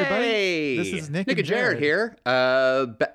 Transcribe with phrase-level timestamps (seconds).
[0.00, 0.76] everybody.
[0.76, 1.82] This is Nick, Nick and Jared, Jared.
[1.82, 2.16] here.
[2.24, 3.14] Uh, ba-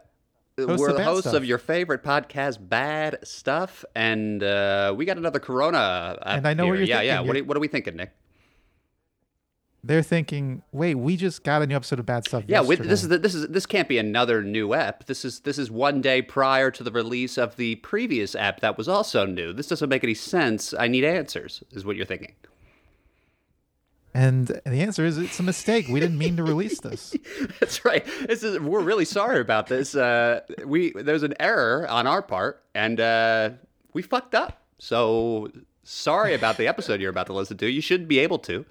[0.57, 1.35] we're the hosts Stuff.
[1.35, 6.17] of your favorite podcast, Bad Stuff, and uh, we got another Corona.
[6.25, 7.17] And I know what you're yeah, yeah.
[7.17, 7.27] thinking.
[7.27, 8.11] What are, what are we thinking, Nick?
[9.83, 12.45] They're thinking, wait, we just got a new episode of Bad Stuff.
[12.47, 12.89] Yeah, yesterday.
[12.89, 15.05] this is the, this is this can't be another new app.
[15.05, 18.77] This is this is one day prior to the release of the previous app that
[18.77, 19.53] was also new.
[19.53, 20.73] This doesn't make any sense.
[20.73, 21.63] I need answers.
[21.71, 22.33] Is what you're thinking.
[24.15, 25.87] And the answer is it's a mistake.
[25.89, 27.13] We didn't mean to release this.
[27.59, 28.05] That's right.
[28.25, 29.93] This is we're really sorry about this.
[29.93, 33.49] Uh, we there's an error on our part, and uh,
[33.93, 34.61] we fucked up.
[34.79, 35.51] So
[35.83, 37.69] sorry about the episode you're about to listen to.
[37.69, 38.65] You should be able to.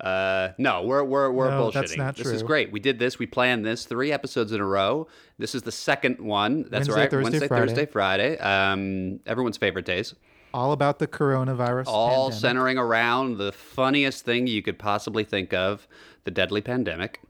[0.00, 1.72] Uh, no, we're we're we're No, bullshitting.
[1.74, 2.72] that's not this is great.
[2.72, 3.18] We did this.
[3.18, 5.08] We planned this three episodes in a row.
[5.38, 6.62] This is the second one.
[6.70, 7.10] That's Wednesday, right.
[7.10, 7.66] Thursday, Wednesday, Friday.
[7.68, 8.38] Thursday, Friday.
[8.38, 10.14] Um, everyone's favorite days.
[10.56, 11.84] All about the coronavirus.
[11.86, 12.40] All pandemic.
[12.40, 15.86] centering around the funniest thing you could possibly think of:
[16.24, 17.20] the deadly pandemic.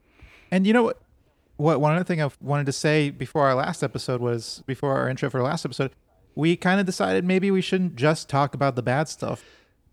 [0.53, 1.03] And you know what?
[1.57, 5.09] What one other thing I wanted to say before our last episode was before our
[5.09, 5.91] intro for our last episode,
[6.37, 9.43] we kind of decided maybe we shouldn't just talk about the bad stuff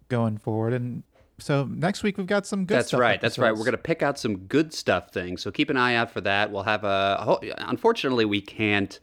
[0.09, 0.73] going forward.
[0.73, 1.01] And
[1.39, 2.91] so next week we've got some good stuff.
[2.91, 3.19] That's right.
[3.19, 3.51] That's right.
[3.51, 5.41] We're going to pick out some good stuff things.
[5.41, 6.51] So keep an eye out for that.
[6.51, 7.39] We'll have a.
[7.57, 8.99] Unfortunately, we can't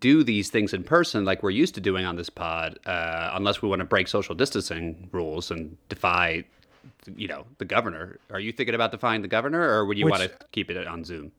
[0.00, 3.62] do these things in person like we're used to doing on this pod, uh, unless
[3.62, 6.44] we want to break social distancing rules and defy,
[7.16, 8.18] you know, the governor.
[8.30, 10.86] Are you thinking about defying the governor, or would you Which- want to keep it
[10.86, 11.32] on Zoom?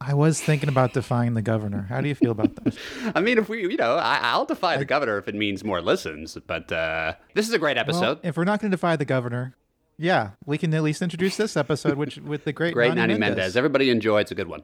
[0.00, 1.86] I was thinking about defying the governor.
[1.88, 2.78] How do you feel about that?
[3.16, 5.80] I mean, if we, you know, I, I'll defy the governor if it means more
[5.82, 6.38] listens.
[6.46, 8.20] But uh, this is a great Well, episode.
[8.22, 9.56] if we're not going to defy the governor,
[9.96, 13.18] yeah, we can at least introduce this episode, which with the great great Nani Nani
[13.18, 13.56] Mendez.
[13.56, 14.20] Everybody enjoy.
[14.20, 14.62] It's a good one.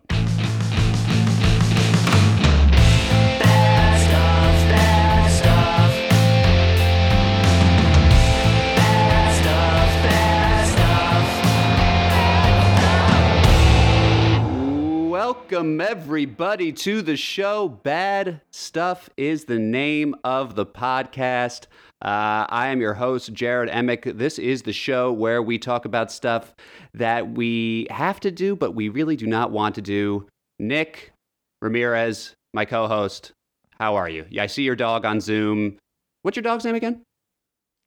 [15.26, 17.66] Welcome, everybody, to the show.
[17.66, 21.64] Bad Stuff is the name of the podcast.
[22.02, 24.02] Uh, I am your host, Jared Emick.
[24.18, 26.54] This is the show where we talk about stuff
[26.92, 30.26] that we have to do, but we really do not want to do.
[30.58, 31.14] Nick
[31.62, 33.32] Ramirez, my co host,
[33.80, 34.26] how are you?
[34.28, 35.78] Yeah, I see your dog on Zoom.
[36.20, 37.00] What's your dog's name again?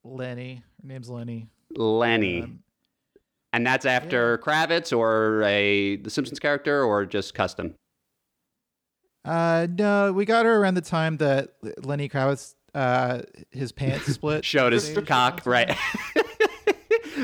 [0.04, 0.64] Lenny.
[0.82, 1.50] Her name's Lenny.
[1.76, 2.42] Lenny.
[2.42, 2.64] Um,
[3.58, 7.74] and that's after Kravitz or a The Simpsons character or just custom?
[9.26, 14.46] Uh, no, we got her around the time that Lenny Kravitz, uh, his pants split.
[14.46, 15.76] Showed his cock, right?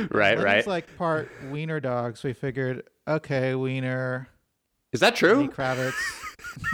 [0.09, 0.67] right, Lenny's right.
[0.67, 4.27] like part wiener dog, so we figured, okay, wiener,
[4.91, 5.35] Is that true?
[5.35, 5.49] Lenny?
[5.49, 5.93] Kravitz.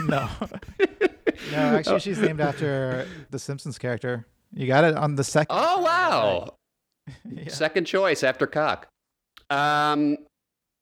[0.08, 0.26] no,
[1.52, 4.26] no, actually, she's named after the Simpsons character.
[4.54, 5.54] You got it on the second.
[5.58, 6.54] Oh wow!
[7.30, 7.48] Yeah.
[7.48, 8.88] Second choice after cock.
[9.50, 10.16] Um,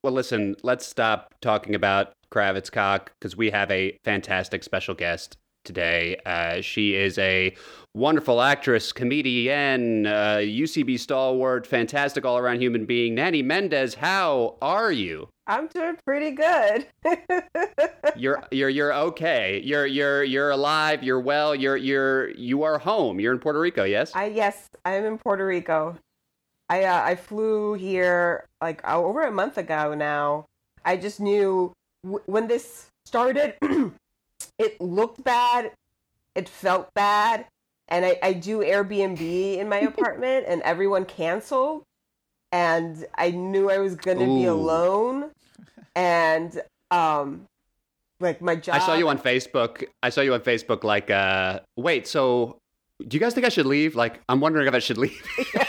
[0.03, 0.55] well, listen.
[0.63, 6.17] Let's stop talking about Kravitz cock because we have a fantastic special guest today.
[6.25, 7.53] Uh, she is a
[7.93, 13.15] wonderful actress, comedian, uh, UCB stalwart, fantastic all-around human being.
[13.15, 15.27] Nani Mendez, how are you?
[15.47, 16.85] I'm doing pretty good.
[18.15, 19.61] You're you're you're okay.
[19.63, 21.03] You're you're you're alive.
[21.03, 21.55] You're well.
[21.55, 23.19] You're you're you are home.
[23.19, 23.83] You're in Puerto Rico.
[23.83, 24.11] Yes.
[24.15, 25.95] I yes, I'm in Puerto Rico.
[26.69, 30.45] I uh, I flew here like over a month ago now.
[30.85, 33.55] I just knew w- when this started,
[34.59, 35.71] it looked bad,
[36.35, 37.45] it felt bad,
[37.87, 41.83] and I, I do Airbnb in my apartment, and everyone canceled,
[42.51, 45.31] and I knew I was gonna be alone,
[45.95, 47.45] and um,
[48.19, 48.75] like my job.
[48.75, 49.85] I saw you on Facebook.
[50.03, 50.83] I saw you on Facebook.
[50.83, 52.07] Like, uh, wait.
[52.07, 52.57] So,
[53.07, 53.95] do you guys think I should leave?
[53.95, 55.21] Like, I'm wondering if I should leave.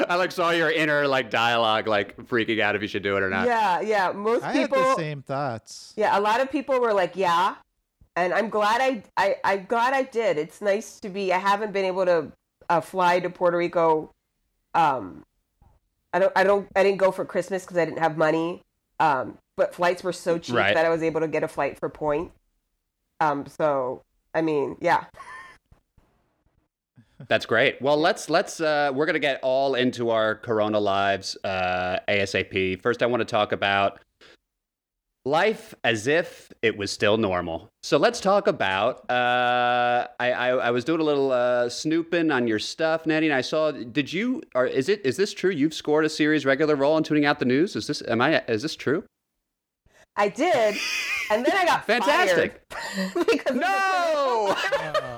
[0.08, 3.22] I like saw your inner like dialogue, like freaking out if you should do it
[3.22, 3.46] or not.
[3.46, 4.12] Yeah, yeah.
[4.12, 4.78] Most I people.
[4.78, 5.92] had the same thoughts.
[5.96, 7.56] Yeah, a lot of people were like, "Yeah,"
[8.16, 10.38] and I'm glad I, I, I'm glad I did.
[10.38, 11.32] It's nice to be.
[11.32, 12.32] I haven't been able to
[12.68, 14.10] uh, fly to Puerto Rico.
[14.74, 15.24] Um,
[16.12, 18.62] I don't, I don't, I didn't go for Christmas because I didn't have money.
[19.00, 20.74] Um, but flights were so cheap Right.
[20.74, 22.32] that I was able to get a flight for point.
[23.20, 24.02] Um, so
[24.34, 25.04] I mean, yeah,
[27.28, 27.80] That's great.
[27.80, 32.82] Well, let's let's uh, we're gonna get all into our Corona lives uh, ASAP.
[32.82, 34.00] First, I want to talk about
[35.24, 37.70] life as if it was still normal.
[37.82, 39.08] So let's talk about.
[39.10, 43.34] Uh, I, I I was doing a little uh, snooping on your stuff, Nani, and
[43.34, 43.70] I saw.
[43.70, 44.42] Did you?
[44.54, 45.00] Or is it?
[45.04, 45.50] Is this true?
[45.50, 47.74] You've scored a series regular role in Tooning Out the News.
[47.76, 48.02] Is this?
[48.06, 48.42] Am I?
[48.48, 49.04] Is this true?
[50.16, 50.76] I did,
[51.30, 52.62] and then I got Fantastic.
[52.70, 54.56] fired because No.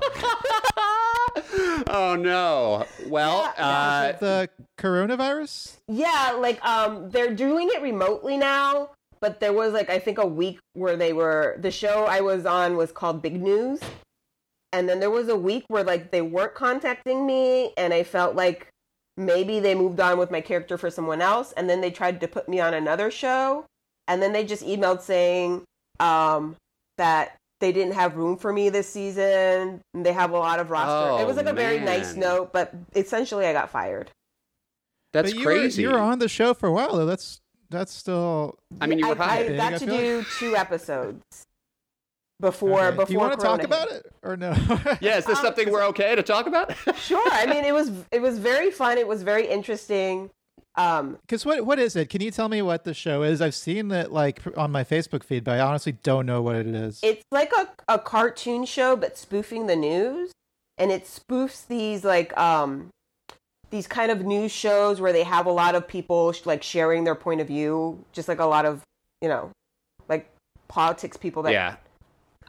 [1.90, 2.84] oh no.
[3.06, 4.48] Well, uh, the
[4.78, 5.76] coronavirus?
[5.88, 8.90] Yeah, like um they're doing it remotely now,
[9.20, 12.46] but there was like I think a week where they were the show I was
[12.46, 13.80] on was called Big News.
[14.72, 18.34] And then there was a week where like they weren't contacting me and I felt
[18.34, 18.68] like
[19.16, 22.28] maybe they moved on with my character for someone else and then they tried to
[22.28, 23.64] put me on another show
[24.08, 25.62] and then they just emailed saying
[26.00, 26.56] um
[26.98, 29.80] that they didn't have room for me this season.
[29.94, 31.12] They have a lot of roster.
[31.12, 34.10] Oh, it was like a very nice note, but essentially I got fired.
[35.12, 35.86] that's but you crazy.
[35.86, 37.06] Were, you were on the show for a while though.
[37.06, 38.58] That's that's still.
[38.80, 39.52] I mean, you were I, hired.
[39.52, 41.22] I got I to feel do two episodes
[42.40, 42.90] before Okay.
[42.96, 43.06] before.
[43.06, 44.04] Do you want to Corona talk about hit.
[44.06, 44.50] it or no?
[45.00, 46.74] yeah, is this Um, something we're okay to talk about?
[46.96, 47.22] Sure.
[47.32, 48.98] I mean, it was it was very fun.
[48.98, 50.30] It was very interesting.
[50.76, 52.10] Um, Because what what is it?
[52.10, 53.40] Can you tell me what the show is?
[53.40, 56.66] I've seen that like on my Facebook feed, but I honestly don't know what it
[56.66, 57.00] is.
[57.02, 60.32] it's like a a cartoon show, but spoofing the news,
[60.76, 62.90] and it spoofs these like um
[63.70, 67.04] these kind of news shows where they have a lot of people sh- like sharing
[67.04, 68.82] their point of view, just like a lot of
[69.22, 69.50] you know,
[70.08, 70.30] like
[70.68, 71.76] politics people that yeah.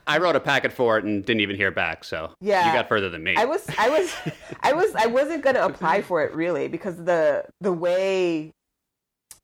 [0.07, 2.65] I wrote a packet for it and didn't even hear back, so Yeah.
[2.67, 3.35] you got further than me.
[3.37, 4.13] I was I was
[4.63, 8.51] I was I wasn't gonna apply for it really because the the way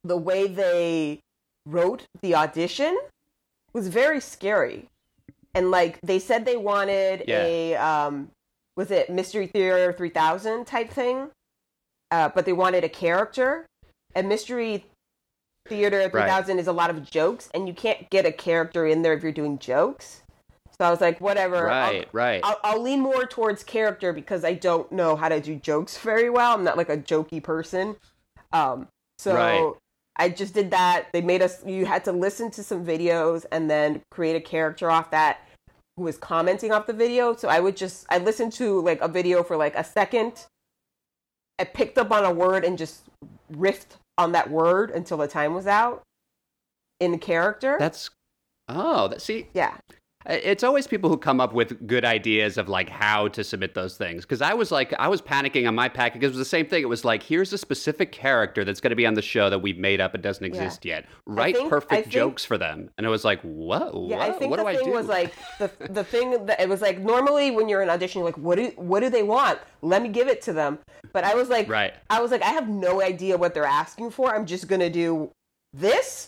[0.04, 1.20] the way they
[1.66, 2.98] wrote the audition
[3.74, 4.88] was very scary.
[5.56, 7.44] And like they said they wanted Yeah.
[7.44, 8.32] a um
[8.76, 11.30] was it Mystery Theater 3000 type thing?
[12.10, 13.66] Uh, but they wanted a character.
[14.16, 14.86] And Mystery
[15.68, 19.14] Theater 3000 is a lot of jokes and you can't get a character in there
[19.14, 20.23] if you're doing jokes.
[20.84, 21.70] So I was like whatever.
[21.70, 22.42] I'll- right, right.
[22.44, 26.30] I'll, I'll lean more towards character because I don't know how to do jokes very
[26.30, 26.54] well.
[26.54, 27.96] I'm not like a jokey person.
[28.52, 29.74] Um, so Right.
[30.18, 31.08] I just did that.
[31.14, 34.92] They made us, you had to listen to some videos and then create a character
[34.92, 35.48] off that
[35.96, 37.34] who was commenting off the video.
[37.34, 40.48] So I would just, I listened to like a video for like a second.
[41.60, 43.04] I picked up on a word and just
[43.54, 46.04] riffed on that word until the time was out
[47.00, 47.78] in character.
[47.80, 48.10] That's
[48.68, 49.78] oh, that see, yeah.
[50.26, 53.98] It's always people who come up with good ideas of like how to submit those
[53.98, 54.24] things.
[54.24, 56.66] Because I was like, I was panicking on my packet because it was the same
[56.66, 56.82] thing.
[56.82, 59.60] It was like, here's a specific character that's going to be on the show that
[59.60, 61.06] we've made up and doesn't exist yet.
[61.26, 62.90] Write think- perfect think- jokes for them.
[62.98, 64.92] And it was like, whoa, Yeah, what, I think what the do I thing do?
[64.92, 68.28] was like the the thing that it was like normally when you're in audition, you're
[68.28, 69.60] like, what do what do they want?
[69.82, 70.80] Let me give it to them.
[71.12, 71.94] But I was like, Right.
[72.10, 74.34] I was like, I have no idea what they're asking for.
[74.34, 75.32] I'm just gonna do
[75.74, 76.28] this,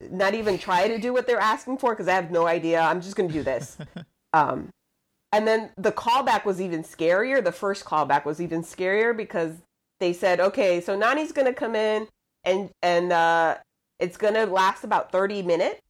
[0.00, 2.80] not even try to do what they're asking for because I have no idea.
[2.80, 3.76] I'm just gonna do this.
[4.32, 4.68] um,
[5.32, 7.42] and then the callback was even scarier.
[7.42, 9.56] The first callback was even scarier because
[10.00, 12.06] they said, okay, so Nani's gonna come in
[12.44, 13.56] and and uh,
[13.98, 15.80] it's gonna last about 30 minutes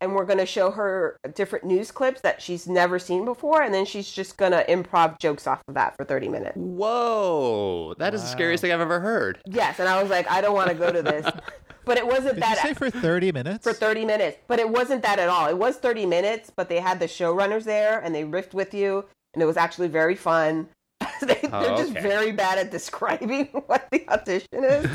[0.00, 3.72] and we're going to show her different news clips that she's never seen before and
[3.74, 6.56] then she's just going to improv jokes off of that for 30 minutes.
[6.56, 9.40] Whoa, that is the scariest thing I've ever heard.
[9.46, 11.26] yes and i was like i don't want to go to this.
[11.86, 13.64] But it wasn't Did you that say for thirty minutes?
[13.66, 15.48] for 30 minutes but it wasn't that at all.
[15.48, 19.06] It was 30 minutes but they had the showrunners there and they riffed with you
[19.34, 20.68] and it was actually very fun
[21.22, 22.00] they, Oh, they're just okay.
[22.00, 24.86] very bad at describing what the audition is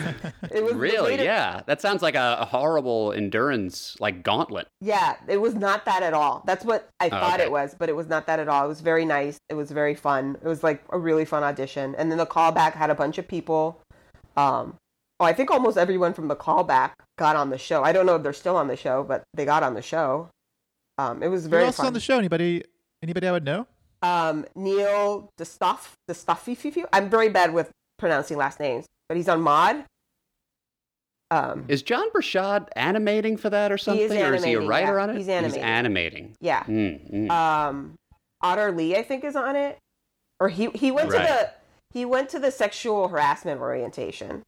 [0.52, 1.18] it was Really?
[1.18, 1.62] made Yeah.
[1.66, 4.68] That sounds like a, a horrible endurance, like gauntlet.
[4.82, 6.44] Yeah, it was not that at all.
[6.46, 7.44] That's what I thought okay.
[7.44, 8.66] it was, but it was not that at all.
[8.66, 9.38] It was very nice.
[9.50, 10.38] It was very fun.
[10.44, 11.96] It was like a really fun audition.
[11.96, 13.82] And then the callback had a bunch of people.
[14.38, 14.76] Um,
[15.20, 17.84] oh, I think almost everyone from the callback got on the show.
[17.84, 20.30] I don't know if they're still on the show, but they got on the show.
[20.98, 21.88] Um, it was Who very else fun.
[21.88, 22.18] on the show?
[22.18, 22.64] Anybody?
[23.04, 23.68] Anybody I would know?
[24.06, 26.54] Um, Neil the stuff the stuffy
[26.94, 29.86] I'm very bad with pronouncing last names, but he's on Maude.
[31.32, 34.12] Um, Is John Brashad animating for that or something?
[34.22, 35.04] or is he a writer yeah.
[35.04, 35.18] on it?
[35.18, 35.64] He's animating.
[35.64, 36.36] animating.
[36.40, 36.64] yeah.
[36.64, 37.32] Mm, mm.
[37.32, 37.96] um
[38.42, 39.80] Otter Lee I think is on it
[40.40, 41.22] or he he went Right.
[41.22, 41.52] to the
[41.92, 44.44] he went to the sexual harassment orientation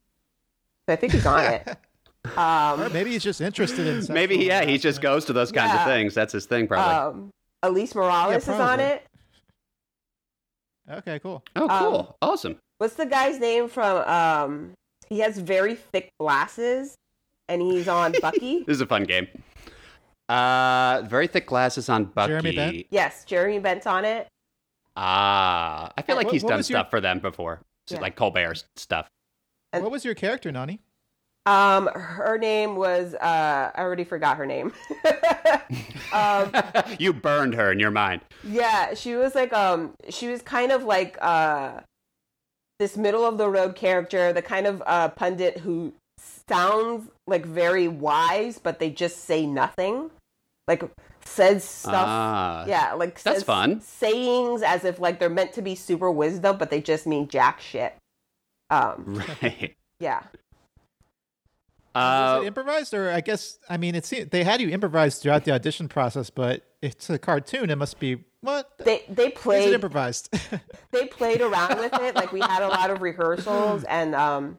[0.87, 1.67] so I think he's on it
[2.37, 4.13] Or um maybe he's just interested in.
[4.13, 5.81] Maybe, sexual yeah, he just goes to those kinds Yeah.
[5.81, 6.13] of things.
[6.13, 7.19] That's his thing, probably.
[7.21, 7.29] um
[7.63, 9.03] Elise Morales is on it
[10.89, 11.43] Okay, cool.
[11.55, 12.15] oh, um, cool.
[12.21, 12.57] awesome.
[12.77, 14.71] what's the guy's name from um
[15.09, 16.95] he has very thick glasses
[17.49, 19.27] and he's on Bucky This is a fun game.
[20.29, 22.27] Uh, very thick glasses on Bucky.
[22.31, 22.85] Jeremy Bent?
[22.89, 24.27] yes Jeremy Bent's on it
[24.95, 27.99] Ah, I feel like What- he's what done was your- stuff for them before, Yeah.
[27.99, 29.07] like Colbert stuff.
[29.71, 30.79] And- What was your character, Nani?
[31.47, 34.73] Um her name was uh I already forgot her name
[36.13, 36.51] um
[36.99, 38.21] you burned her in your mind.
[38.43, 41.81] Yeah, she was like um she was kind of like uh
[42.79, 45.93] this middle of the road character, the kind of uh pundit who
[46.49, 50.11] sounds like very wise but they just say nothing.
[50.67, 50.83] like
[51.25, 52.05] says stuff.
[52.07, 52.65] Ah.
[52.67, 53.81] yeah, like That's says fun.
[53.81, 57.61] sayings as if like they're meant to be super wisdom, but they just mean jack
[57.61, 57.95] shit.
[58.69, 59.75] Um, Right.
[59.99, 60.23] yeah.
[61.97, 65.45] Uh, was it improvised, or I guess I mean it's they had you improvise throughout
[65.45, 67.69] the audition process, but it's a cartoon.
[67.69, 70.29] It must be what They they is it played improvised?
[70.91, 72.15] they played around with it.
[72.15, 74.57] Like we had a lot of rehearsals, and um,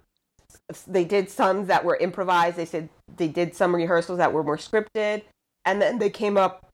[0.86, 2.56] they did some that were improvised.
[2.56, 5.22] They said they did some rehearsals that were more scripted,
[5.64, 6.70] and then they came up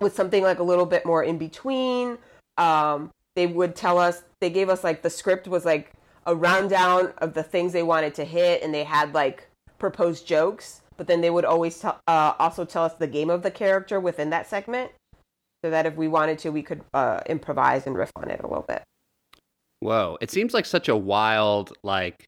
[0.00, 2.18] with something like a little bit more in between.
[2.56, 5.92] Um, they would tell us they gave us like the script was like
[6.26, 9.49] a rundown of the things they wanted to hit, and they had like
[9.80, 10.82] proposed jokes.
[10.96, 13.98] But then they would always tell, uh, also tell us the game of the character
[13.98, 14.92] within that segment,
[15.64, 18.46] so that if we wanted to, we could uh, improvise and riff on it a
[18.46, 18.82] little bit.
[19.80, 20.18] Whoa!
[20.20, 22.26] It seems like such a wild like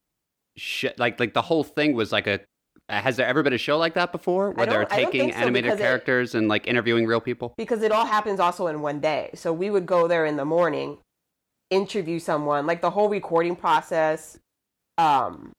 [0.57, 0.99] shit.
[0.99, 2.41] Like like the whole thing was like a.
[2.89, 5.31] Has there ever been a show like that before, where they're don't- I don't taking
[5.33, 7.55] so, animated because it- characters and like interviewing real people?
[7.59, 9.31] because it all happens also in one day.
[9.35, 10.99] So we would go there in the morning,
[11.71, 14.39] interview someone, like the whole recording process,
[14.99, 15.53] um,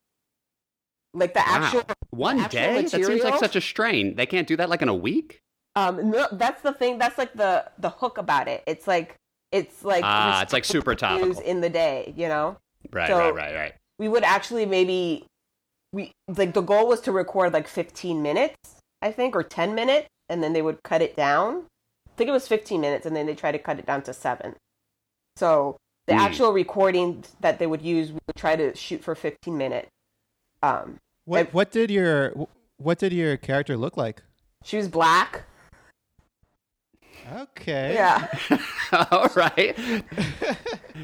[1.13, 1.79] like the actual.
[1.88, 1.93] wow.
[2.12, 2.82] One actual day?
[2.84, 4.15] That seems like such a strain.
[4.15, 5.39] They can't do that like in a week.
[5.75, 6.98] Um, no, that's the thing.
[6.98, 8.63] That's like the the hook about it.
[8.67, 9.15] It's like
[9.51, 11.39] it's like Ah, it's like super topical.
[11.39, 12.13] in the day.
[12.15, 12.58] You know,
[12.91, 13.74] Right, So- right, right, right.
[14.00, 15.25] we would actually maybe
[15.91, 18.55] we like the goal was to record like 15 minutes,
[19.01, 21.65] I think, or 10 minutes, and then they would cut it down.
[22.08, 24.13] I think it was 15 minutes, and then they try to cut it down to
[24.13, 24.55] seven.
[25.38, 25.77] So
[26.08, 26.20] the Hmm.
[26.20, 29.89] actual recording that they would use, we would try to shoot for 15 minutes.
[30.62, 32.34] Um, what what did your
[32.77, 34.22] what did your character look like?
[34.63, 35.44] she was black.
[37.34, 37.94] Okay.
[37.94, 38.27] Yeah.
[39.12, 39.75] All right.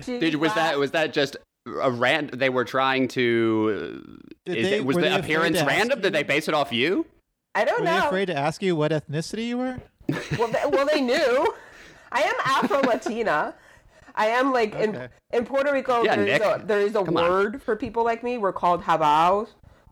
[0.04, 1.36] She Did, was that was that just
[1.66, 2.30] a rand?
[2.30, 4.04] They were trying to.
[4.46, 5.98] Is they- it, was the they appearance random?
[5.98, 6.04] you?
[6.04, 7.08] Did they base it off you?
[7.56, 8.06] I don't Were you know.
[8.08, 9.80] afraid to ask you what ethnicity you were?
[10.38, 11.54] well, they, well, they knew.
[12.12, 13.56] I am Afro Latina.
[14.14, 15.08] I am like in Okay.
[15.34, 16.04] in Puerto Rico.
[16.04, 16.42] Yeah, there is Nick.
[16.44, 17.24] a there is a Come on.
[17.30, 18.38] word for people like me.
[18.38, 19.48] We're called habaos,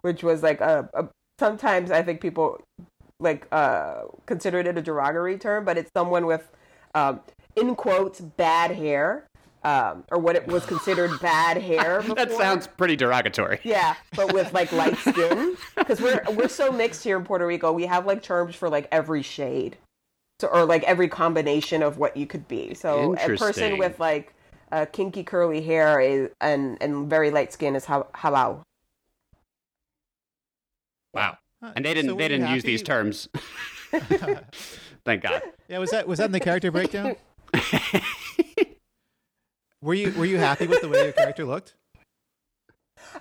[0.07, 2.59] which was like a, a sometimes I think people
[3.19, 6.49] like uh considered it a derogatory term, but it's someone with
[6.95, 7.19] um
[7.55, 9.27] in quotes bad hair.
[9.63, 12.01] Um, or what it was considered bad hair.
[12.15, 13.59] That sounds pretty derogatory.
[13.63, 17.73] Yeah, but with like light skin, because we're we're so mixed here in Puerto Rico.
[17.73, 19.75] We have like terms for like every shade,
[20.39, 22.75] so or like every combination of what you could be.
[22.75, 24.33] So a person with like
[24.71, 28.63] uh, kinky curly hair is and and very light skin is how how
[31.17, 31.37] Wow.
[31.75, 33.29] And they didn't were they didn't use these terms.
[35.05, 35.41] Thank God.
[35.67, 37.15] Yeah, was that was that in the character breakdown?
[39.81, 41.73] were you were you happy with the way your character looked?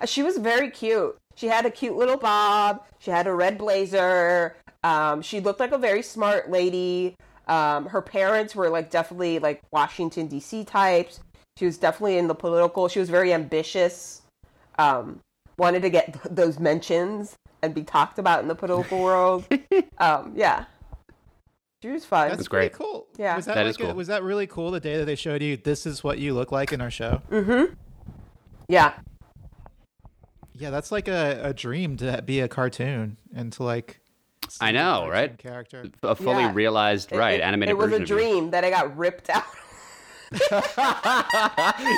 [0.05, 1.17] She was very cute.
[1.35, 2.85] She had a cute little bob.
[2.99, 4.55] She had a red blazer.
[4.83, 7.15] Um, she looked like a very smart lady.
[7.47, 10.65] Um, her parents were like definitely like Washington D.C.
[10.65, 11.21] types.
[11.57, 12.87] She was definitely in the political.
[12.87, 14.21] She was very ambitious.
[14.77, 15.21] Um,
[15.57, 19.45] wanted to get th- those mentions and be talked about in the political world.
[19.99, 20.65] Um, yeah,
[21.81, 22.29] she was fun.
[22.29, 22.71] That's, great.
[22.73, 23.07] cool.
[23.17, 23.35] Yeah.
[23.35, 23.89] was that, That like is cool.
[23.89, 26.35] A, was that really cool the day that they showed you this is what you
[26.35, 27.21] look like in our show?
[27.31, 27.73] Mm-hmm.
[28.69, 28.93] Yeah,
[30.53, 34.01] Yeah, that's like a, a dream to be a cartoon and to like.
[34.61, 35.35] I know, right?
[35.37, 35.85] Character.
[36.03, 36.53] A fully Yeah.
[36.53, 39.43] realized, It- right, it, animated It was version a dream that I got ripped out.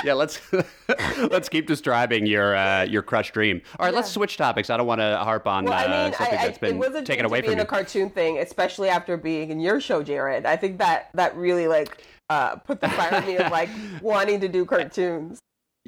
[0.03, 0.39] yeah, let's
[1.31, 3.61] let's keep describing your uh, your crush dream.
[3.79, 4.69] All right, let's switch topics.
[4.69, 6.75] I don't want to harp on Well, uh, I mean, something I, I, that's been
[6.75, 7.63] it was a taken away to from in you.
[7.63, 10.45] a cartoon thing, especially after being in your show, Jared.
[10.45, 13.69] I think that that really like uh, put the fire in me of like
[14.01, 15.39] wanting to do cartoons.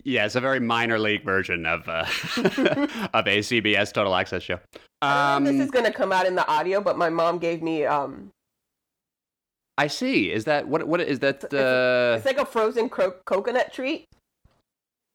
[0.03, 2.05] Yeah, it's a very minor league version of uh,
[3.13, 4.59] of a CBS Total Access show.
[5.03, 7.09] I don't know if Um, this is gonna come out in the audio, but my
[7.09, 8.31] mom gave me um,
[9.83, 10.31] I see.
[10.31, 10.87] Is that what?
[10.87, 11.43] What is that?
[11.43, 14.07] it's, Uh, it's like a frozen cro- coconut treat,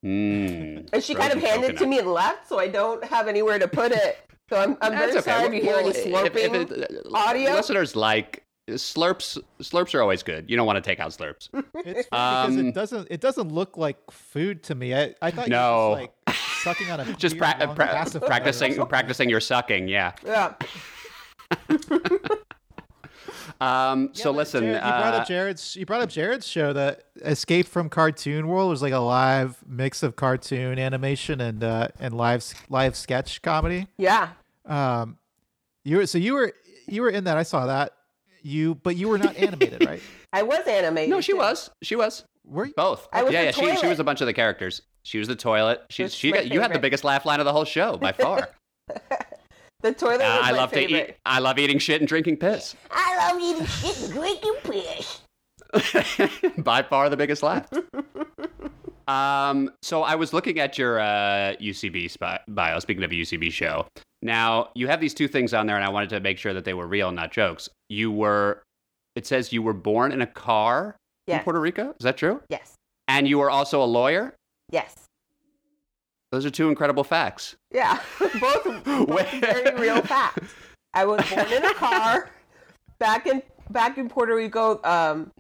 [0.05, 3.03] mm, and she kind of frozen handed it to me and left, so I don't
[3.05, 4.19] have anywhere to put it.
[4.51, 5.37] So I'm, I'm very That's okay.
[5.37, 6.55] sorry if you hear Well, any slurping.
[6.55, 7.53] if it- audio?
[7.53, 9.39] Listeners like slurps.
[9.61, 10.49] Slurps are always good.
[10.51, 11.49] You don't want to take out slurps.
[11.85, 14.95] It's funny because Um, it doesn't it doesn't look like food to me.
[14.95, 15.61] I, I thought No.
[15.67, 18.87] you were just like sucking on a Just weird, pra- pra- practicing something.
[18.89, 19.89] practicing your sucking.
[19.89, 20.13] Yeah.
[20.25, 20.55] yeah,
[23.61, 24.11] Um.
[24.15, 24.63] Yeah, so listen.
[24.63, 25.77] Jared, you brought uh, up Jared's.
[25.77, 30.03] You brought up Jared's show that Escape from Cartoon World was like a live mix
[30.03, 33.87] of cartoon animation and uh, and live live sketch comedy.
[33.97, 34.31] yeah.
[34.67, 35.19] Um,
[35.85, 36.53] you were so you were
[36.87, 37.37] you were in that.
[37.37, 37.93] I saw that.
[38.43, 40.03] You but you were not animated, right?
[40.33, 41.11] I was animated.
[41.11, 41.39] no, she too.
[41.39, 41.71] was.
[41.83, 42.25] She was.
[42.45, 42.75] Were you?
[42.77, 43.09] Both.
[43.13, 43.75] I was yeah, the yeah.
[43.75, 44.83] She, she was a bunch of the characters.
[45.03, 45.83] She was the toilet.
[45.91, 47.97] She That's she my got you had the biggest laugh line of the whole show
[47.97, 48.51] by far.
[49.81, 51.07] The toilet Uh, was I my love favorite.
[51.07, 51.17] to eat.
[51.27, 52.75] I love eating shit and drinking piss.
[52.91, 55.21] I love eating shit and drinking piss.
[56.59, 57.69] By far the biggest laugh.
[59.09, 62.17] um, so I was looking at your uh, UCB
[62.49, 62.79] bio.
[62.81, 63.87] Speaking of a UCB show,
[64.23, 66.65] now you have these two things on there, and I wanted to make sure that
[66.65, 67.69] they were real, not jokes.
[67.89, 68.63] You were.
[69.15, 71.91] It says you were born in a car in Puerto Rico.
[71.99, 72.43] Is that true?
[72.51, 72.75] Yes.
[73.09, 74.35] And you were also a lawyer.
[74.71, 74.95] Yes.
[76.33, 77.57] Those are two incredible facts.
[77.73, 78.01] Yeah.
[78.41, 80.55] both both very real facts.
[80.95, 82.31] I was born in a car
[82.99, 84.81] back in back in Puerto Rico.
[84.83, 85.31] Um,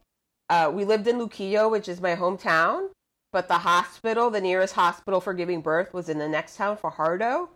[0.49, 2.90] uh, we lived in Luquillo, which is my hometown,
[3.33, 7.50] but the hospital, the nearest hospital for giving birth, was in the next town, Fajardo.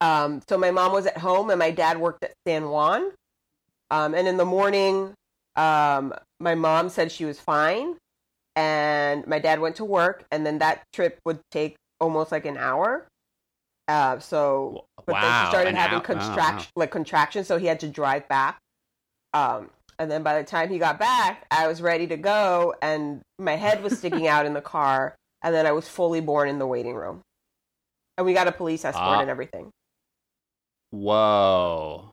[0.00, 3.10] Um, so my mom was at home, and my dad worked at San Juan.
[3.90, 5.14] Um, and in the morning,
[5.56, 7.96] um, my mom said she was fine,
[8.54, 12.56] and my dad went to work, and then that trip would take almost like an
[12.56, 13.06] hour.
[13.88, 16.24] Uh, so, but then Wow, she started having hour- oh, wow.
[16.26, 18.58] contraction, like contractions, so he had to drive back.
[19.34, 23.20] Um, and then by the time he got back, I was ready to go, and
[23.38, 26.58] my head was sticking out in the car, and then I was fully born in
[26.58, 27.20] the waiting room,
[28.16, 29.20] and we got a police escort Ah.
[29.20, 29.70] and everything.
[30.90, 32.10] Whoa.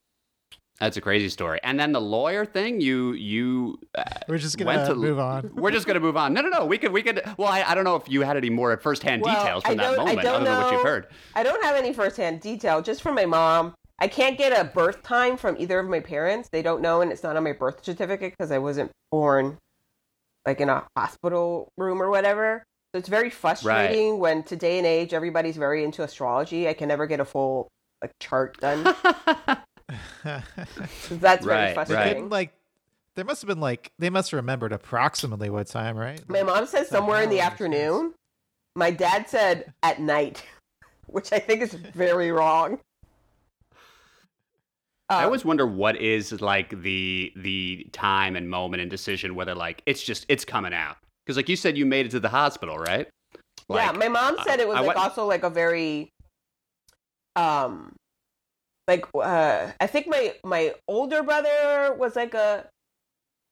[0.81, 1.59] That's a crazy story.
[1.63, 5.51] And then the lawyer thing, you you uh, We're just went gonna to- move on.
[5.55, 6.33] We're just gonna move on.
[6.33, 6.65] No, no, no.
[6.65, 7.21] We could, we could.
[7.37, 9.75] Well, I, I don't know if you had any more firsthand Well, details from I
[9.75, 11.07] that don't- I moment, don't other than what you've heard.
[11.35, 13.75] I don't have any firsthand detail, just from my mom.
[13.99, 16.49] I can't get a birth time from either of my parents.
[16.51, 19.59] They don't know, and it's not on my birth certificate because I wasn't born
[20.47, 22.63] like in a hospital room or whatever.
[22.93, 26.67] So it's very frustrating when today and age everybody's very into astrology.
[26.67, 27.67] I can never get a full
[28.01, 28.95] like chart done.
[30.23, 30.43] That's
[31.09, 31.73] very Right, right.
[31.73, 32.23] frustrating.
[32.23, 32.53] And, like,
[33.15, 36.21] there must have been like they must have remembered approximately what time, right?
[36.29, 38.13] My mom said somewhere in the Somehow, I afternoon.
[38.75, 40.43] My dad said at night,
[41.07, 42.79] which I think is very wrong.
[45.09, 49.53] I Um, always wonder what is like the the time and moment and decision whether
[49.53, 50.95] like it's just it's coming out
[51.25, 53.09] because like you said you made it to the hospital right?
[53.69, 56.09] yeah, my mom said it was I like went- also like a very,
[57.35, 57.93] um,
[58.87, 62.65] like uh, I think my my older brother was like a,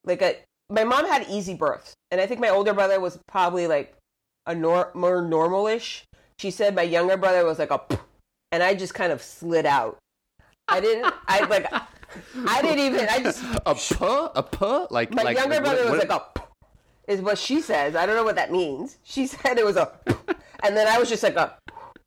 [0.03, 0.35] like a.
[0.71, 3.95] My mom had easy births, and I think my older brother was probably like
[4.45, 6.03] a nor- more normalish.
[6.37, 7.81] She said my younger brother was like a,
[8.51, 9.97] and I just kind of slid out.
[10.67, 11.13] I didn't.
[11.27, 11.71] I like.
[12.47, 13.07] I didn't even.
[13.09, 13.43] I just.
[13.65, 16.41] a puh a puh like My like younger what- brother was what- like a.
[17.07, 17.95] Is what she says.
[17.95, 18.99] I don't know what that means.
[19.03, 19.91] She said it was a,
[20.63, 21.57] and then I was just like a,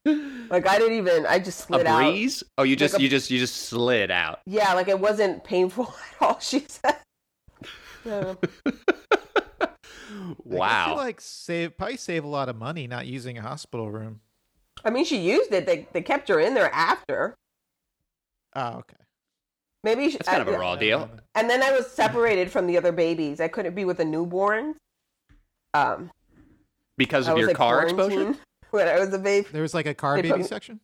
[0.05, 1.27] like I didn't even.
[1.27, 2.01] I just slid out.
[2.03, 2.43] A breeze.
[2.59, 4.41] Oh, you just a- you just you just slid out.
[4.47, 5.85] Yeah, like it wasn't painful
[6.21, 6.38] at all.
[6.41, 6.97] She said.
[8.05, 8.35] Yeah.
[9.65, 10.87] I Wow.
[10.88, 14.21] feel like save probably save a lot of money not using a hospital room.
[14.85, 15.67] I mean, she used it.
[15.67, 17.35] They they kept her in there after.
[18.55, 18.97] Oh, okay.
[19.85, 21.09] Maybe she, That's kind of a raw deal.
[21.35, 23.41] And then I was separated from the other babies.
[23.41, 24.75] I couldn't be with the newborns.
[25.75, 26.11] Um,
[26.97, 28.35] because of your like car exposure.
[28.73, 29.47] Quarantined when I was a baby.
[29.53, 30.81] There was like a car They baby me- section.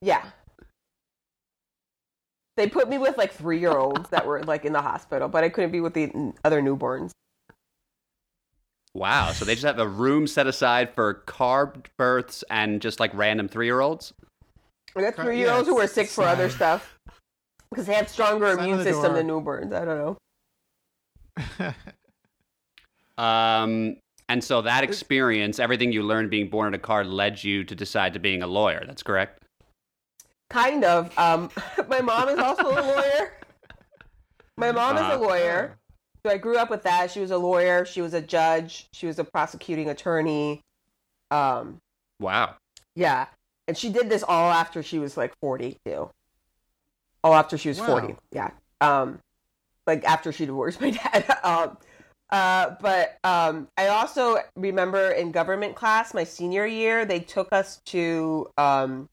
[0.00, 0.24] Yeah.
[2.56, 5.42] They put me with like three year olds that were like in the hospital, but
[5.42, 7.10] I couldn't be with the n- other newborns.
[8.94, 9.32] Wow.
[9.32, 13.48] So they just have a room set aside for car births and just like random
[13.48, 14.12] three year olds.
[14.96, 16.96] I got three year olds yeah, who were it's sick for other stuff
[17.70, 19.14] because they have stronger Sign immune system door.
[19.14, 19.72] than newborns.
[19.74, 19.98] I don't
[21.58, 21.74] know.
[23.16, 23.96] Um,
[24.28, 27.74] and so that experience, everything you learned being born in a car, led you to
[27.74, 28.82] decide to being a lawyer.
[28.86, 29.42] That's correct.
[30.50, 31.16] Kind of.
[31.18, 31.50] Um,
[31.88, 33.32] my mom is also a lawyer.
[34.56, 35.16] My mom is Uh-huh.
[35.16, 35.76] a lawyer.
[36.24, 37.10] So I grew up with that.
[37.10, 37.84] She was a lawyer.
[37.84, 38.86] She was a judge.
[38.92, 40.60] She was a prosecuting attorney.
[41.30, 41.78] Um,
[42.20, 42.54] Wow.
[42.94, 43.26] yeah.
[43.66, 46.10] And she did this all after she was like 40 too.
[47.22, 47.86] All after she was Wow.
[48.00, 48.16] 40.
[48.30, 48.50] Yeah.
[48.80, 49.18] Um,
[49.86, 51.38] like after she divorced my dad.
[51.42, 51.76] um,
[52.30, 57.80] uh, but um, I also remember in government class, my senior year, they took us
[57.86, 59.08] to um,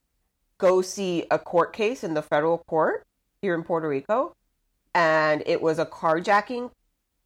[0.57, 3.03] go see a court case in the federal court
[3.41, 4.33] here in Puerto Rico.
[4.93, 6.71] And it was a carjacking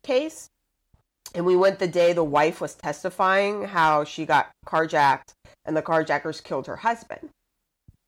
[0.04, 0.50] case.
[1.34, 5.34] And we went the day the wife was testifying how she got carjacked
[5.66, 7.30] and the carjackers killed her husband.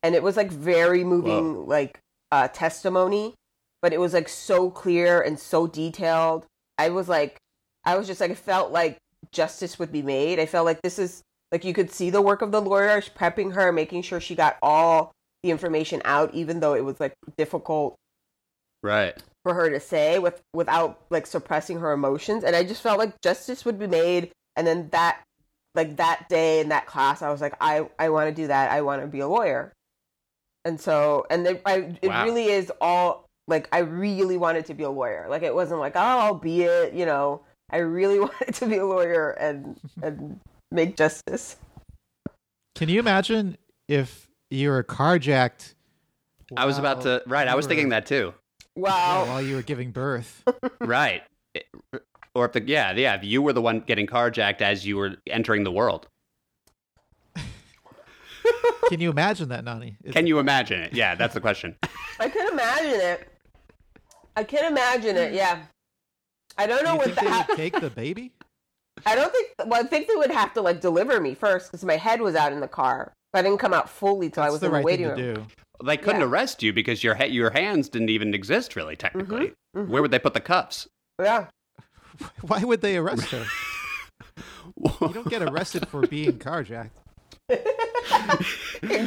[0.02, 1.98] And it was like very moving, like
[2.30, 3.34] uh, testimony,
[3.82, 6.46] but it was like so clear and so detailed.
[6.78, 7.38] I was like,
[7.88, 8.98] I was just like, it felt like
[9.32, 10.38] justice would be made.
[10.38, 13.54] I felt like this is like you could see the work of the lawyers prepping
[13.54, 17.94] her, making sure she got all the information out, even though it was like difficult
[18.82, 19.16] Right.
[19.42, 23.20] for her to say with without like suppressing her emotions and i just felt like
[23.20, 25.20] justice would be made and then that
[25.74, 28.70] like that day in that class i was like i i want to do that
[28.70, 29.72] i want to be a lawyer
[30.64, 32.24] and so and they, I, it Wow.
[32.24, 35.26] really is all like I really wanted to be a lawyer.
[35.28, 37.40] Like it wasn't like oh I'll be it, you know.
[37.70, 41.56] I really wanted to be a lawyer and and make justice.
[42.74, 43.56] Can you imagine
[43.88, 45.74] if you were carjacked?
[46.56, 47.22] I was about to.
[47.26, 47.46] Right.
[47.48, 48.32] I was you thinking that too.
[48.76, 49.24] Wow.
[49.26, 50.42] while you were giving birth.
[50.80, 51.22] right.
[51.54, 51.66] It-
[52.34, 55.16] Or if the yeah yeah if you were the one getting carjacked as you were
[55.26, 56.06] entering the world.
[58.88, 59.96] Can you imagine that, Nani?
[60.00, 60.92] It's- Can you imagine it?
[60.94, 61.76] Yeah, that's the question.
[62.20, 63.28] I can imagine it.
[64.36, 65.34] I can imagine it.
[65.34, 65.62] Yeah.
[66.58, 68.32] I don't do know you what think the, they would take the baby?
[69.06, 69.48] I don't think.
[69.66, 72.34] Well, I think they would have to like deliver me first because my head was
[72.34, 73.12] out in the car.
[73.32, 75.22] I didn't come out fully till I was the in right the waiting thing to
[75.22, 75.34] room.
[75.80, 75.86] do.
[75.86, 76.26] They couldn't Yeah.
[76.26, 79.52] arrest you because your he- your hands didn't even exist really technically.
[79.76, 79.86] Mhm.
[79.88, 80.88] Where would they put the cuffs?
[81.22, 81.46] Yeah.
[82.42, 83.46] Why would they arrest her?
[85.00, 86.90] You don't get arrested for being carjacked.
[87.48, 87.58] In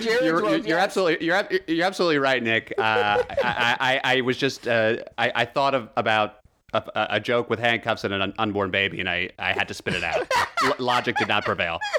[0.01, 2.73] Jared's you're, you're, you're absolutely you're you're absolutely right, Nick.
[2.77, 6.39] Uh, I, I I was just uh, I, I thought of about
[6.73, 9.93] a, a joke with handcuffs and an unborn baby, and I, I had to spit
[9.95, 10.27] it out.
[10.63, 11.79] L- logic did not prevail.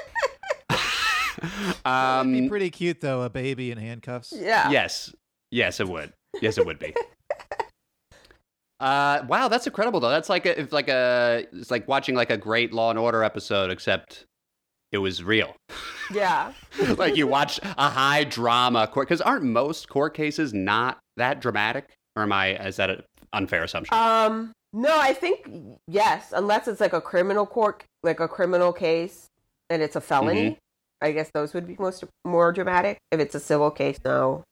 [0.69, 1.51] It'd
[1.83, 4.33] be um, pretty cute though, a baby in handcuffs.
[4.35, 4.69] Yeah.
[4.69, 5.13] yes,
[5.51, 6.13] yes, it would.
[6.41, 6.93] Yes, it would be.
[8.79, 10.09] Uh, wow, that's incredible though.
[10.09, 13.23] That's like a, it's like a it's like watching like a great Law and Order
[13.23, 14.25] episode, except
[14.91, 15.55] it was real.
[16.13, 16.51] Yeah.
[16.97, 21.95] like you watch a high drama court because aren't most court cases not that dramatic?
[22.17, 23.97] Or am I is that an unfair assumption?
[23.97, 24.51] Um.
[24.73, 25.47] No, I think
[25.87, 29.27] yes, unless it's like a criminal court, like a criminal case,
[29.69, 30.41] and it's a felony.
[30.41, 30.59] Mm-hmm.
[31.05, 32.97] I guess those would be most more dramatic.
[33.11, 34.43] If it's a civil case, no,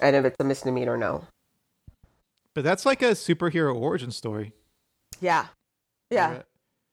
[0.00, 1.24] and if it's a misdemeanor, no.
[2.54, 4.52] But that's like a superhero origin story.
[5.20, 5.46] Yeah.
[6.10, 6.42] Yeah.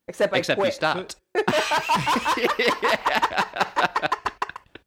[0.08, 1.16] Except I Except you stopped.
[2.38, 3.67] Yeah,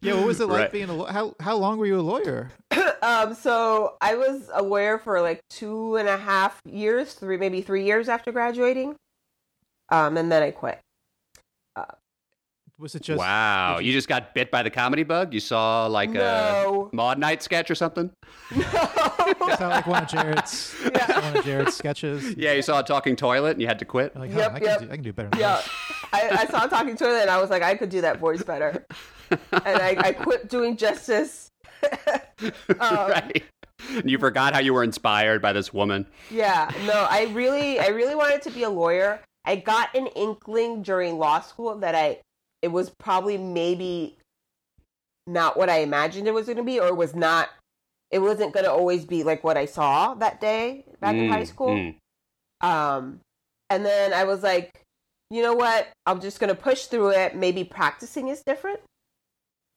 [0.02, 0.72] what was it like Right.
[0.72, 2.50] being a law- how how long were you a lawyer?
[3.02, 3.34] um.
[3.34, 7.84] So I was a lawyer for like two and a half years, three maybe three
[7.84, 8.96] years after graduating.
[9.90, 10.78] Um, and then I quit.
[12.78, 15.34] Was it just wow, did you just got bit by the comedy bug?
[15.34, 16.88] You saw like No.
[16.90, 18.10] a Maude Night sketch or something?
[18.56, 21.20] No, sound like one of Jared's Yeah.
[21.20, 22.34] one of Jared's sketches?
[22.36, 24.16] Yeah, you saw a talking toilet and you had to quit.
[24.16, 24.80] Like, Yep, huh, I can yep.
[24.80, 25.60] do I can do better than Yeah.
[26.12, 28.42] I, I saw a talking toilet and I was like, I could do that voice
[28.42, 28.86] better,
[29.30, 31.48] and I, I quit doing justice.
[32.42, 33.42] um, right.
[34.04, 36.06] You forgot how you were inspired by this woman.
[36.30, 39.20] Yeah, no, I really, I really wanted to be a lawyer.
[39.44, 42.18] I got an inkling during law school that I,
[42.62, 44.16] it was probably maybe
[45.26, 47.48] not what I imagined it was going to be, or was not,
[48.10, 51.42] it wasn't going to always be like what I saw that day back in high
[51.42, 51.68] Mm, school.
[51.70, 51.94] mm.
[52.66, 53.20] Um,
[53.70, 54.82] and then I was like,
[55.30, 55.88] you know what?
[56.06, 57.36] I'm just gonna push through it.
[57.36, 58.80] Maybe practicing is different.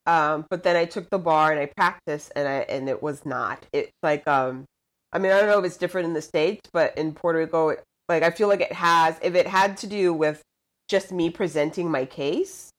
[0.06, 3.26] Um, but then I took the bar and I practiced, and I and it was
[3.26, 3.66] not.
[3.72, 4.66] It's like um,
[5.12, 7.70] I mean, I don't know if it's different in the states, but in Puerto Rico,
[7.70, 9.18] it- like I feel like it has.
[9.22, 10.42] If it had to do with
[10.90, 12.70] just me presenting my case,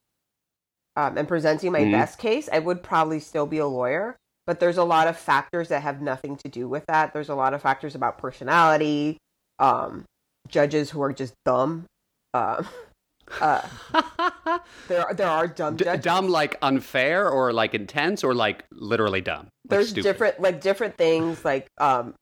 [0.96, 1.92] um, and presenting my Mhm.
[1.92, 4.16] best case, I would probably still be a lawyer.
[4.46, 7.14] But there's a lot of factors that have nothing to do with that.
[7.14, 9.16] There's a lot of factors about personality,
[9.58, 10.04] um,
[10.48, 11.86] judges who are just dumb.
[12.34, 12.68] Um,
[13.40, 13.62] uh,
[14.88, 16.04] there, are, there are dumb D- judges.
[16.04, 19.44] dumb like unfair or like intense or like literally dumb.
[19.44, 20.02] Like There's stupid?
[20.04, 22.14] different, like different things, like um,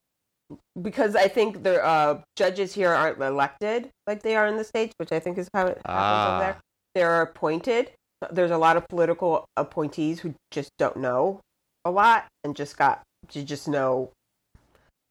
[0.81, 4.93] because I think the uh, judges here aren't elected like they are in the states,
[4.99, 6.35] which I think is how it happens Ah.
[6.37, 6.57] over there.
[6.95, 7.91] They're appointed.
[8.31, 11.41] There's a lot of political appointees who just don't know
[11.85, 14.11] a lot and just got to just know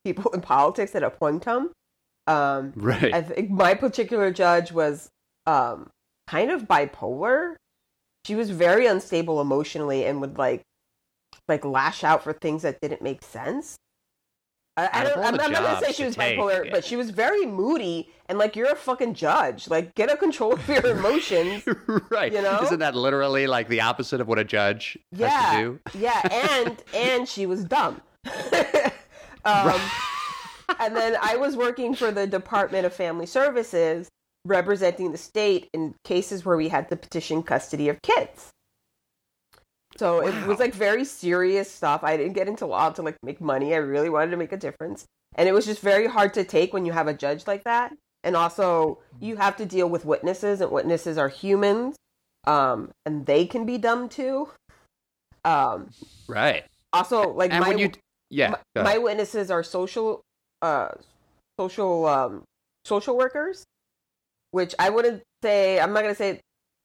[0.05, 1.71] people in politics that appoint them.
[2.27, 3.13] Um, Right.
[3.13, 5.09] I think my particular judge was
[5.45, 5.89] um,
[6.27, 7.55] kind of bipolar.
[8.25, 10.61] She was very unstable emotionally and would like
[11.47, 13.77] like lash out for things that didn't make sense.
[14.77, 16.71] I, I don't, I'm, I'm not gonna say she was take, bipolar, yeah.
[16.71, 19.67] but she was very moody and like you're a fucking judge.
[19.67, 21.63] Like get a control of your emotions.
[22.09, 22.31] right.
[22.31, 22.61] You know?
[22.63, 25.99] Isn't that literally like the opposite of what a judge has yeah, to do?
[25.99, 28.01] yeah, and and she was dumb.
[29.43, 29.81] um,
[30.79, 34.07] and then I was working for the Department of Family Services,
[34.45, 38.49] representing the state in cases where we had to petition custody of kids.
[39.97, 42.03] So it was like very serious stuff.
[42.03, 43.73] I didn't get into law to like make money.
[43.73, 45.05] I really wanted to make a difference.
[45.35, 47.93] And it was just very hard to take when you have a judge like that.
[48.23, 51.95] And also you have to deal with witnesses and witnesses are humans.
[52.47, 54.49] Um, and they can be dumb too.
[55.45, 55.89] Um,
[56.27, 56.65] Right.
[56.93, 57.91] also like And my you
[58.29, 60.21] yeah, my, my witnesses are social
[60.61, 60.89] uh
[61.59, 62.43] social um
[62.85, 63.65] social workers
[64.51, 66.39] which i wouldn't say i'm not going to say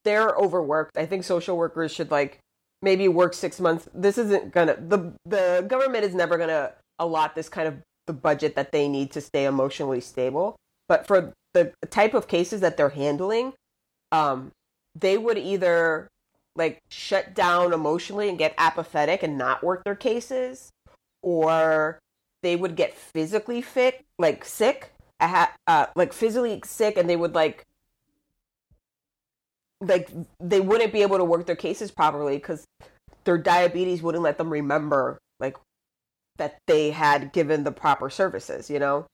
[0.05, 2.41] they're overworked i think social workers should like
[2.83, 3.89] maybe work six months.
[3.95, 7.75] This isn't gonna the the government is never gonna allot this kind of
[8.07, 10.57] the budget that they need to stay emotionally stable.
[10.89, 13.55] But for the type of cases that they're handling,
[14.13, 14.53] um,
[14.95, 16.09] they would either
[16.55, 20.71] like shut down emotionally and get apathetic and not work their cases,
[21.23, 21.99] or
[22.43, 27.65] they would get physically fit, like sick, uh, like physically sick, and they would like
[29.81, 32.65] like they wouldn't be able to work their cases properly because
[33.25, 35.57] their diabetes wouldn't let them remember like
[36.39, 39.07] that they had given the proper services you know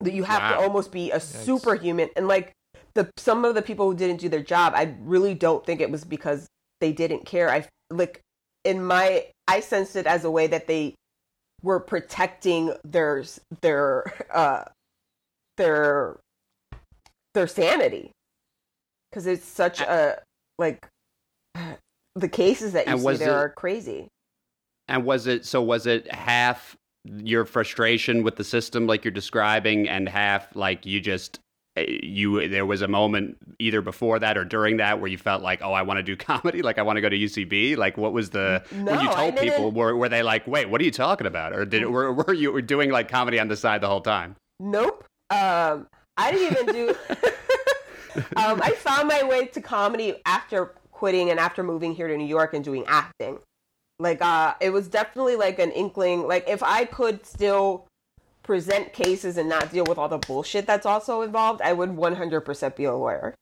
[0.00, 0.50] that you have wow.
[0.50, 1.44] to almost be a Yikes.
[1.44, 2.52] superhuman and like
[2.94, 5.90] the some of the people who didn't do their job i really don't think it
[5.90, 6.46] was because
[6.80, 8.20] they didn't care i like
[8.64, 10.94] in my i sensed it as a way that they
[11.62, 13.24] were protecting their
[13.60, 14.64] their uh
[15.60, 16.18] their
[17.34, 18.12] their sanity
[19.10, 20.20] because it's such a
[20.58, 20.86] like
[22.14, 24.08] the cases that you see there it, are crazy.
[24.88, 25.62] And was it so?
[25.62, 31.00] Was it half your frustration with the system, like you're describing, and half like you
[31.00, 31.38] just
[31.76, 35.42] eh, you there was a moment either before that or during that where you felt
[35.42, 37.96] like oh i want to do comedy like i want to go to ucb like
[37.96, 40.84] what was the no, when you told people were, were they like wait what are
[40.84, 43.86] you talking about or did were, were you doing like comedy on the side the
[43.86, 46.94] whole time nope um i didn't even do
[48.36, 52.26] um, I found my way to comedy after quitting and after moving here to New
[52.26, 53.38] York and doing acting.
[53.98, 56.26] Like, uh, it was definitely like an inkling.
[56.26, 57.86] Like, if I could still
[58.42, 62.76] present cases and not deal with all the bullshit that's also involved, I would 100%
[62.76, 63.34] be a lawyer.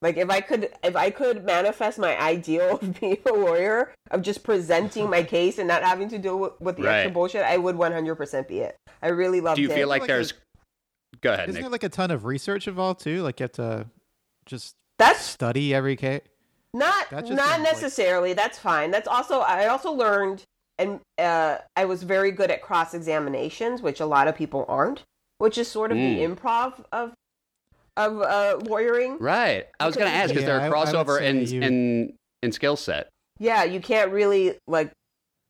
[0.00, 4.22] Like, if I could, if I could manifest my ideal of being a lawyer, of
[4.22, 6.98] just presenting my case and not having to deal with, with the right.
[6.98, 8.76] extra bullshit, I would 100% be it.
[9.00, 9.54] I really love.
[9.54, 9.56] it.
[9.56, 9.74] Do you it.
[9.74, 10.34] feel like there's?
[11.20, 11.48] Go ahead.
[11.48, 11.64] Isn't Nick.
[11.64, 13.22] there like a ton of research involved too?
[13.22, 13.86] Like you have to
[14.46, 16.22] just that's study every case.
[16.74, 18.30] Not not necessarily.
[18.30, 18.38] Like...
[18.38, 18.90] That's fine.
[18.90, 20.44] That's also I also learned
[20.78, 25.04] and uh, I was very good at cross examinations, which a lot of people aren't.
[25.38, 26.16] Which is sort of mm.
[26.16, 27.12] the improv of
[27.96, 29.18] of uh, lawyering.
[29.18, 29.66] Right.
[29.80, 31.60] I was going to ask because yeah, there are crossover in you...
[31.60, 33.08] in in skill set.
[33.38, 34.92] Yeah, you can't really like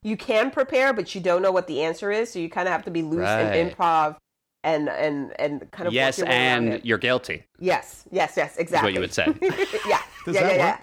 [0.03, 2.72] you can prepare, but you don't know what the answer is, so you kind of
[2.72, 3.40] have to be loose right.
[3.42, 4.16] and improv
[4.64, 7.44] and and and kind of yes, and you're guilty.
[7.59, 8.88] Yes, yes, yes, exactly.
[8.88, 9.27] what you would say.
[9.88, 10.79] yeah, Does yeah, yeah,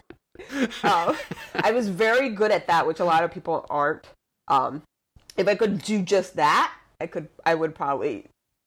[0.52, 0.68] yeah.
[0.84, 1.16] um,
[1.56, 4.08] I was very good at that, which a lot of people aren't.
[4.48, 4.84] Um,
[5.38, 7.28] if I could do just that, I could.
[7.46, 8.26] I would probably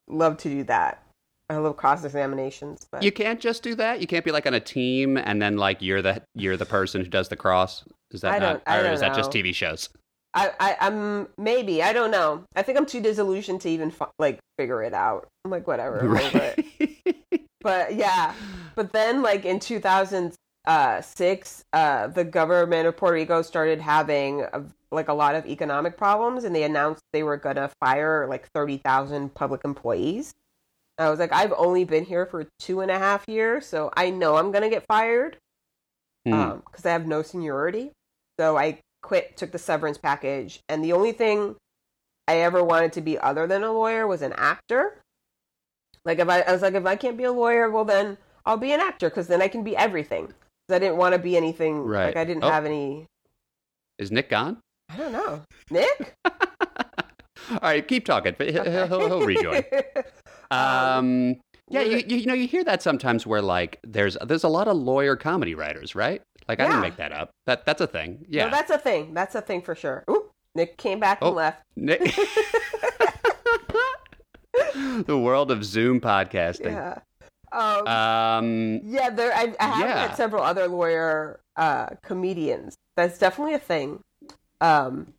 [0.09, 1.03] love to do that.
[1.51, 4.01] I love cross examinations, but you can't just do that.
[4.01, 7.03] You can't be like on a team and then like you're the you're the person
[7.03, 7.85] who does the cross.
[8.11, 9.09] Is that I not, or is know.
[9.09, 9.91] that just TV shows?
[10.35, 12.45] I, I I'm maybe I don't know.
[12.57, 15.29] I think I'm too disillusioned to even like figure it out.
[15.45, 16.67] I'm like whatever, right.
[17.61, 18.35] but yeah,
[18.75, 25.09] but then like in 2006, uh, the government of Puerto Rico started having a, like
[25.09, 29.63] a lot of economic problems, and they announced they were gonna fire like 30,000 public
[29.65, 30.35] employees.
[30.99, 34.11] I was like, I've only been here for two and a half years, so I
[34.11, 35.37] know I'm gonna get fired
[36.25, 36.53] because mm.
[36.53, 37.93] um, I have no seniority.
[38.39, 41.57] So I quit, took the severance package, and the only thing
[42.29, 45.01] I ever wanted to be other than a lawyer was an actor.
[46.05, 48.57] Like if I, I was like, if I can't be a lawyer, well then I'll
[48.57, 50.27] be an actor because then I can be everything.
[50.27, 51.81] Because I didn't want to be anything.
[51.81, 52.07] Right.
[52.07, 52.51] Like I didn't oh.
[52.51, 53.07] have any.
[53.99, 54.59] Is Nick gone?
[54.89, 55.43] I don't know.
[55.71, 56.15] Nick.
[56.25, 58.35] All right, keep talking.
[58.39, 59.65] But he'll, he'll, he'll rejoin.
[60.53, 61.37] Um, um,
[61.71, 64.77] yeah, you, you know you hear that sometimes where like there's there's a lot of
[64.77, 66.21] lawyer comedy writers, right?
[66.49, 66.65] Like yeah.
[66.65, 67.31] I didn't make that up.
[67.47, 68.25] That that's a thing.
[68.29, 69.15] Yeah, no, that's a thing.
[69.15, 70.05] That's a thing for sure.
[70.11, 71.63] Ooh, Nick came back oh, and left.
[71.77, 72.01] Nick.
[75.07, 76.73] the world of Zoom podcasting.
[76.73, 76.99] Yeah.
[77.53, 79.33] Um, um yeah, there.
[79.35, 79.95] I, I have yeah.
[80.07, 82.77] met several other lawyer uh, comedians.
[82.97, 84.01] That's definitely a thing.
[84.61, 85.15] Um,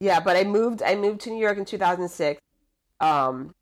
[0.00, 0.82] yeah, but I moved.
[0.82, 2.40] I moved to New York in 2006.
[3.00, 3.54] Um,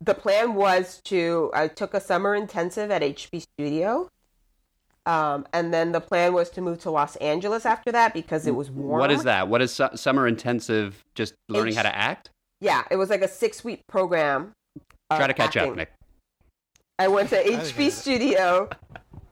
[0.00, 1.50] the plan was to.
[1.54, 4.08] I took a summer intensive at HB Studio
[5.06, 8.54] um, and then the plan was to move to Los Angeles after that because it
[8.54, 9.00] was warm.
[9.00, 9.48] What is that?
[9.48, 11.02] What is su- summer intensive?
[11.14, 12.30] Just learning H- how to act?
[12.60, 14.52] Yeah, it was like a six week program.
[15.12, 15.72] Try to catch acting.
[15.72, 15.92] up, Nick.
[16.98, 18.68] I went to HB Studio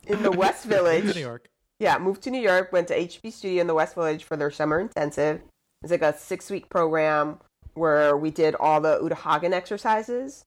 [0.07, 1.14] in the West Village.
[1.14, 1.46] New York.
[1.78, 2.72] Yeah, moved to New York.
[2.72, 5.42] Went to HB Studio in the West Village for their summer intensive.
[5.83, 7.38] It's like a six week program
[7.74, 10.42] where we did all the Uta Hagen exercises.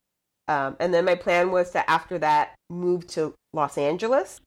[0.48, 4.42] Um, and then my plan was to after that move to Los Angeles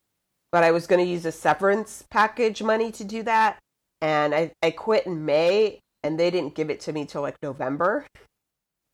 [0.55, 3.59] but I was going to use a severance package money to do that.
[4.01, 7.35] And I, I quit in May, and they didn't give it to me till like
[7.43, 8.07] November.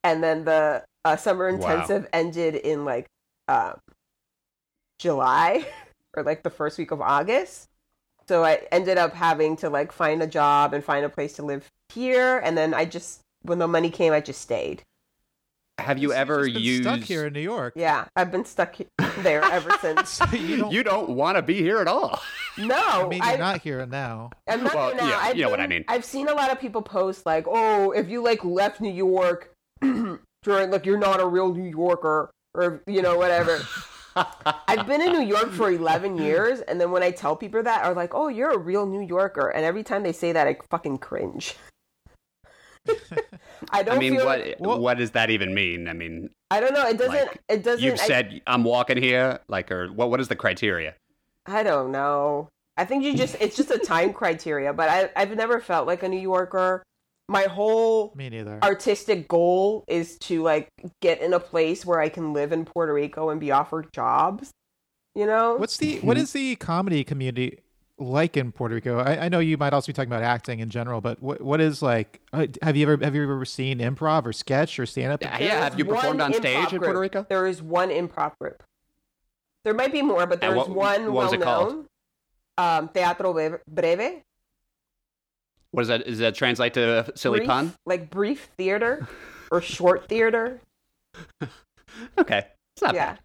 [0.02, 2.08] And then the uh, summer intensive wow.
[2.14, 3.08] ended in like
[3.46, 3.74] uh,
[4.98, 5.66] July
[6.16, 7.68] or like the first week of August.
[8.26, 11.42] so I ended up having to like find a job and find a place to
[11.42, 14.82] live here, and then I just when the money came, I just stayed.
[15.80, 16.82] Have you You've ever just been used?
[16.84, 17.74] stuck here in New York?
[17.76, 18.86] Yeah, I've been stuck he-
[19.18, 20.20] there ever since.
[20.32, 20.72] you don't.
[20.72, 22.20] You don't want to be here at all.
[22.58, 24.30] No, I mean, you're I, not here now.
[24.48, 25.08] I'm not Well, here now.
[25.08, 25.84] yeah, I've you know what I mean.
[25.88, 29.52] I've seen a lot of people post like, "Oh, if you like left New York
[29.80, 33.60] during like you're not a real New Yorker," or you know whatever.
[34.16, 37.84] I've been in New York for 11 years, and then when I tell people that,
[37.84, 40.56] are like, "Oh, you're a real New Yorker," and every time they say that, I
[40.70, 41.54] fucking cringe.
[43.70, 45.88] I don't I mean, feel what like- Well- what does that even mean?
[45.88, 46.86] I mean, I don't know.
[46.86, 47.14] It doesn't.
[47.14, 47.84] like, it doesn't.
[47.84, 50.10] you've I- said I'm walking here, like, or what?
[50.10, 50.94] What is the criteria?
[51.46, 52.48] I don't know.
[52.76, 56.02] I think you just it's just a time criteria, but I I've never felt like
[56.02, 56.82] a New Yorker.
[57.28, 58.58] My whole Me neither.
[58.62, 60.68] artistic goal is to like
[61.00, 64.50] get in a place where I can live in Puerto Rico and be offered jobs.
[65.14, 65.54] You know?
[65.56, 67.58] What's the what is the comedy community
[68.00, 68.98] like in Puerto Rico?
[68.98, 71.60] I, I know you might also be talking about acting in general, but what what
[71.60, 72.20] is like?
[72.32, 75.22] uh, Have you ever have you ever seen improv or sketch or stand up?
[75.22, 75.64] Yeah, yeah.
[75.64, 76.78] Have you performed on improv stage in.
[76.80, 77.26] Puerto Rico?
[77.28, 78.62] There is one improv group.
[79.64, 81.72] There might be more, but And there's what- one what was well it called?
[81.74, 81.86] known.
[82.58, 84.22] Um, Teatro Breve- Breve.
[85.72, 86.04] What does that?
[86.06, 87.74] Does that translate to silly brief, pun?
[87.86, 89.06] Like brief theater
[89.52, 90.60] or short theater.
[92.16, 93.16] Okay, it's not yeah.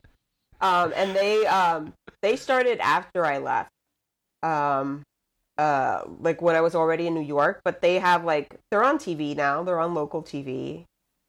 [0.60, 0.86] bad.
[0.86, 3.70] Um, and they um they started after I left.
[4.46, 5.04] Um,
[5.58, 8.98] uh, like when I was already in New York, but they have like they're on
[8.98, 9.64] TV now.
[9.64, 10.84] They're on local TV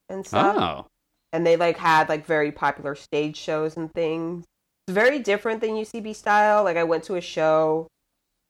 [0.09, 0.57] and stuff.
[0.59, 0.87] Oh,
[1.33, 4.45] And they like had like very popular stage shows and things.
[4.87, 6.65] It's very different than UCB style.
[6.65, 7.87] Like I went to a show.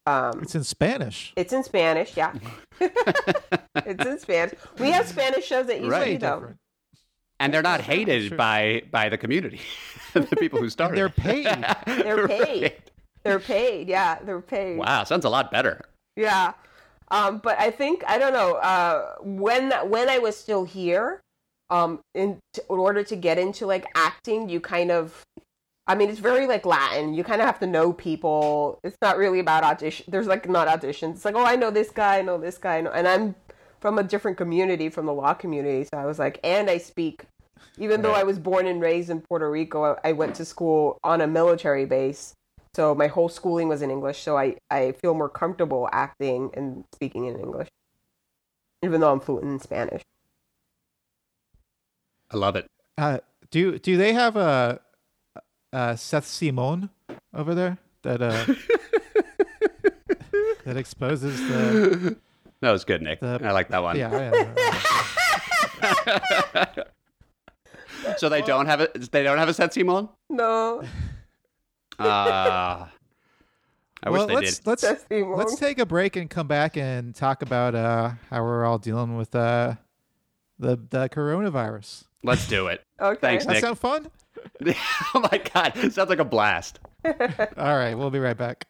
[0.07, 1.33] Um, It's in Spanish.
[1.37, 2.16] it's in Spanish.
[2.16, 2.33] Yeah,
[2.81, 4.55] it's in Spanish.
[4.79, 6.20] We have Spanish shows at UCB Right.
[6.20, 6.35] though.
[6.37, 6.57] Different.
[7.40, 9.61] and they're not hated by by the community,
[10.14, 10.96] the people who started.
[10.96, 11.46] They're paid.
[11.87, 12.62] They're paid.
[12.62, 12.90] Right.
[13.26, 13.88] They're paid.
[13.88, 14.78] Yeah, they're paid.
[14.78, 15.82] Wow, sounds a lot better.
[16.16, 16.52] Yeah.
[17.10, 18.54] Um, but I think I don't know.
[18.54, 21.20] Uh, when when I was still here,
[21.70, 25.22] um, in, t- in order to get into like acting, you kind of,
[25.86, 27.14] I mean, it's very like Latin.
[27.14, 28.78] You kind of have to know people.
[28.82, 30.06] It's not really about audition.
[30.08, 31.16] There's like not auditions.
[31.16, 33.34] It's like, oh, I know this guy, I know this guy, know, and I'm
[33.80, 35.84] from a different community, from the law community.
[35.84, 37.24] So I was like, and I speak.
[37.78, 38.20] Even though Right.
[38.20, 41.26] I was born and raised in Puerto Rico, I, I went to school on a
[41.26, 42.32] military base.
[42.76, 46.84] So my whole schooling was in English, so I, I feel more comfortable acting and
[46.92, 47.68] speaking in English,
[48.82, 50.02] even though I'm fluent in Spanish.
[52.30, 52.66] I love it.
[52.98, 54.80] Uh, do do they have a,
[55.72, 56.90] a Seth Simon
[57.32, 58.44] over there that uh
[60.66, 62.18] that exposes the
[62.60, 63.20] That was good, Nick.
[63.20, 63.96] The- I like that one.
[63.96, 64.54] yeah, yeah,
[66.76, 66.84] yeah.
[68.18, 70.10] So they don't have a they don't have a Seth Simon.
[70.28, 70.82] No,
[71.98, 72.87] Uh,
[74.02, 74.66] I well, wish they let's did.
[74.66, 78.78] let's let's take a break and come back and talk about uh how we're all
[78.78, 79.74] dealing with uh
[80.59, 82.04] the the coronavirus.
[82.22, 82.82] Let's do it.
[83.00, 83.18] okay.
[83.20, 83.62] Thanks, That Nick.
[83.62, 84.09] sound fun?
[85.14, 86.78] oh my god, sounds like a blast.
[87.04, 87.14] All
[87.76, 88.66] right, we'll be right back.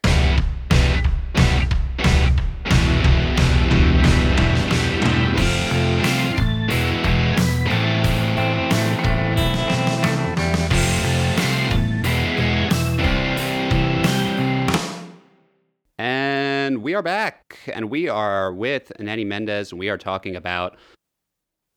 [16.66, 20.76] And we are back, and we are with Nani Mendez, and we are talking about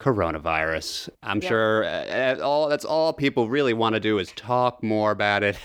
[0.02, 1.10] coronavirus.
[1.22, 1.48] I'm Yeah.
[1.48, 5.44] sure uh, uh, all that's all people really want to do is talk more about
[5.44, 5.60] it.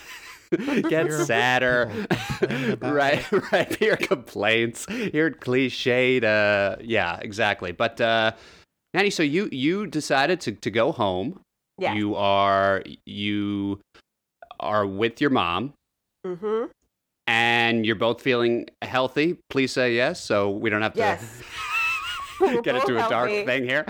[0.91, 1.91] Get sadder,
[2.83, 3.25] right?
[3.51, 3.75] Right.
[3.77, 4.85] Hear complaints.
[4.91, 6.23] Hear cliched.
[6.23, 7.73] Uh, yeah, exactly.
[7.73, 8.33] But uh,
[8.93, 11.41] Nani, so you you decided to to go home.
[11.79, 11.95] Yeah.
[11.95, 13.81] You are you
[14.61, 15.73] are with your mom
[16.27, 16.67] mm-hmm.
[17.27, 21.43] And you're both feeling healthy, please say yes so we don't have to Yes.
[22.41, 23.45] Get both into a dark healthy.
[23.47, 23.85] thing here.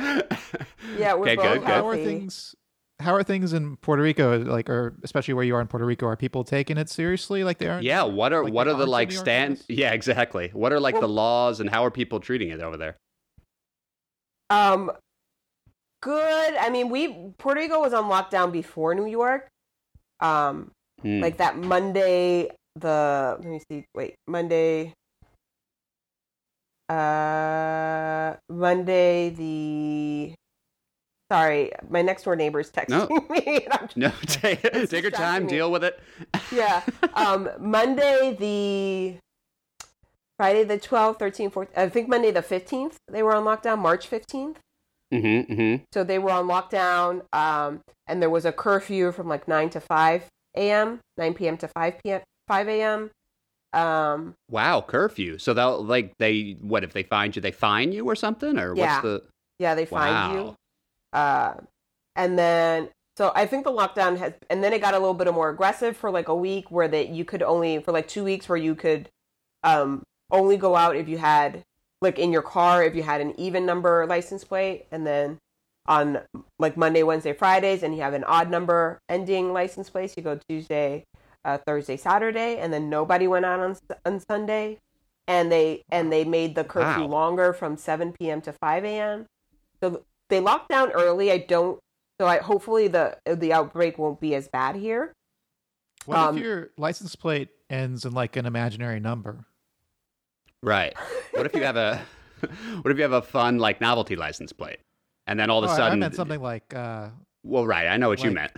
[0.98, 1.68] Yeah, we're okay, both good, good.
[1.68, 2.54] How are things?
[3.00, 4.38] How are things in Puerto Rico?
[4.38, 7.42] Like, or especially where you are in Puerto Rico, are people taking it seriously?
[7.42, 7.80] Like they are?
[7.80, 9.54] Yeah, what are Like what are the like New stand?
[9.56, 9.64] laws?
[9.68, 10.50] Yeah, exactly.
[10.52, 12.96] What are like the laws and how are people treating it over there?
[14.50, 14.92] Um,
[16.02, 16.54] good.
[16.56, 19.48] I mean, we Puerto Rico was on lockdown before New York.
[20.20, 20.70] Um,
[21.02, 21.20] Hmm.
[21.20, 22.50] like that Monday.
[22.76, 23.84] The let me see.
[23.94, 24.92] Wait, Monday.
[26.88, 30.34] Uh, Monday the.
[31.32, 33.64] Sorry, my next door neighbor's texting me.
[33.64, 35.48] and I'm no, take, take your time, me.
[35.50, 35.98] deal with it.
[36.52, 36.82] yeah.
[37.14, 39.16] Um, Monday the
[40.36, 41.68] Friday the 12th, 13th, 14th.
[41.76, 44.56] I think Monday the 15th, they were on lockdown, March 15th.
[45.12, 45.84] Mm-hmm, mm-hmm.
[45.92, 49.80] So they were on lockdown, um, and there was a curfew from like 9 to
[49.80, 50.24] 5
[50.56, 51.56] a.m., 9 p.m.
[51.58, 53.10] to 5 p.m., 5 a.m.
[53.72, 55.38] Um, Wow, curfew.
[55.38, 57.42] So they'll like they what if they find you?
[57.42, 58.94] They fine you or something, or Yeah.
[58.96, 59.22] what's the?
[59.58, 60.40] yeah, they find you.
[60.42, 60.56] Wow.
[61.12, 61.54] Uh,
[62.16, 65.32] and then so I think the lockdown has, and then it got a little bit
[65.32, 68.48] more aggressive for like a week, where that you could only for like two weeks,
[68.48, 69.08] where you could
[69.62, 71.62] um only go out if you had
[72.02, 75.38] like in your car if you had an even number license plate, and then
[75.86, 76.20] on
[76.58, 80.38] like Monday, Wednesday, Fridays, and you have an odd number ending license plate, you go
[80.48, 81.04] Tuesday,
[81.44, 84.78] uh, Thursday, Saturday, and then nobody went out on on Sunday,
[85.28, 87.08] and they and they made the curfew Wow.
[87.08, 88.40] longer from 7 p.m.
[88.42, 89.26] to 5 a.m.
[89.82, 91.30] So they locked down early.
[91.30, 91.78] I don't.
[92.20, 95.12] So I hopefully the the outbreak won't be as bad here.
[96.06, 99.46] What Um, if your license plate ends in like an imaginary number?
[100.62, 100.94] Right.
[101.32, 102.00] What if you have a?
[102.82, 104.78] what if you have a fun like novelty license plate,
[105.26, 105.92] and then all of Oh, a I- sudden?
[105.92, 107.08] I meant something like uh,
[107.42, 107.86] Well, right.
[107.86, 108.52] I know what you meant.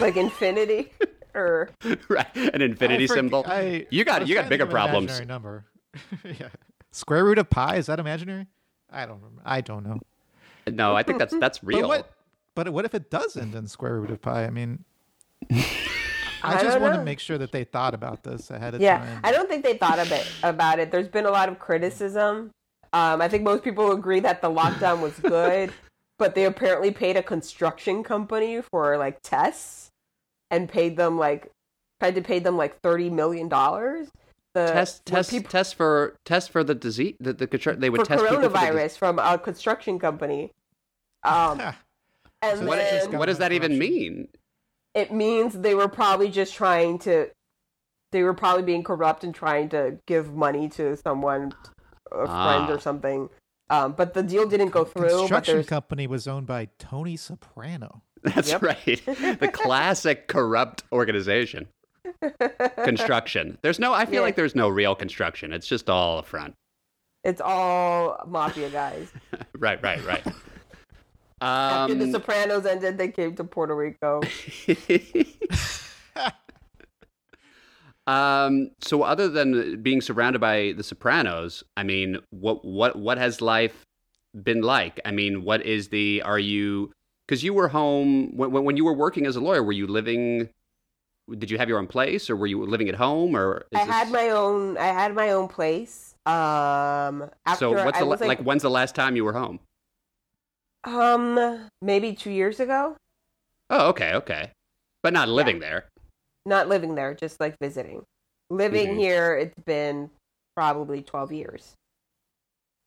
[0.00, 0.92] like infinity
[1.38, 1.70] or
[2.08, 2.36] right.
[2.36, 3.44] An infinity I forg- symbol.
[3.46, 5.06] I- you got you got bigger an problems.
[5.06, 5.64] imaginary Number.
[6.24, 6.48] yeah.
[6.90, 8.46] Square root of pi is that imaginary?
[8.90, 9.16] I don't.
[9.16, 9.42] Remember.
[9.44, 9.98] I don't know.
[10.70, 11.82] No, I think that's that's real.
[11.82, 12.12] But what?
[12.54, 14.44] But what if it does end in square root of pi?
[14.44, 14.84] I mean,
[15.50, 15.64] I,
[16.42, 16.98] I just don't want know.
[17.00, 18.98] to make sure that they thought about this ahead of yeah.
[18.98, 19.08] time.
[19.08, 20.90] Yeah, I don't think they thought of it about it.
[20.90, 22.50] There's been a lot of criticism.
[22.92, 25.72] Um, I think most people agree that the lockdown was good,
[26.18, 29.87] but they apparently paid a construction company for like tests
[30.50, 31.50] and paid them like
[32.00, 34.08] tried to pay them like thirty million dollars.
[34.54, 37.14] The test test people- test for test for the disease.
[37.20, 40.52] The, the contr- they would for test people for the coronavirus from a construction company.
[41.22, 41.60] Um,
[42.42, 44.28] and So What, then just what does that even mean?
[44.94, 47.28] it means they were probably just trying to,
[48.10, 51.52] they were probably being corrupt and trying to give money to someone,
[52.10, 52.70] a friend Ah.
[52.70, 53.28] or something.
[53.70, 55.02] Um, but the deal didn't go through.
[55.08, 58.02] But Construction there's company was owned by Tony Soprano.
[58.22, 58.62] That's Yep.
[58.62, 59.02] right.
[59.40, 61.68] The classic corrupt organization.
[62.84, 63.58] Construction.
[63.62, 63.92] There's no.
[63.92, 64.20] I feel Yeah.
[64.22, 65.52] like there's no real construction.
[65.52, 66.54] It's just all a front.
[67.24, 69.12] it's all mafia guys.
[69.58, 69.82] Right.
[69.82, 70.04] Right.
[70.06, 70.26] Right.
[71.40, 74.20] After The Um, Sopranos ended, they came to Puerto Rico.
[78.06, 78.70] um.
[78.80, 83.84] So, other than being surrounded by The Sopranos, I mean, what what what has life
[84.42, 85.00] been like?
[85.04, 86.22] I mean, what is the?
[86.22, 86.92] Are you?
[87.28, 89.62] Because you were home when when when you were working as a lawyer.
[89.62, 90.48] Were you living?
[91.30, 93.66] Did you have your own place, or were you living at home, or?
[93.74, 94.78] I had my own.
[94.78, 96.14] I had my own place.
[96.24, 99.60] Um, after So, what's the was like, When's the last time you were home?
[100.84, 102.96] um maybe two years ago.
[103.68, 104.52] Oh, okay, okay,
[105.02, 105.88] but not living there.
[106.46, 108.02] not living there, just like visiting.
[108.48, 108.98] Living Mhm.
[108.98, 110.08] here, it's been
[110.56, 111.74] probably 12 years.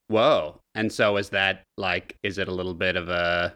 [0.08, 0.60] Whoa.
[0.74, 3.54] And so is that like is it a little bit of a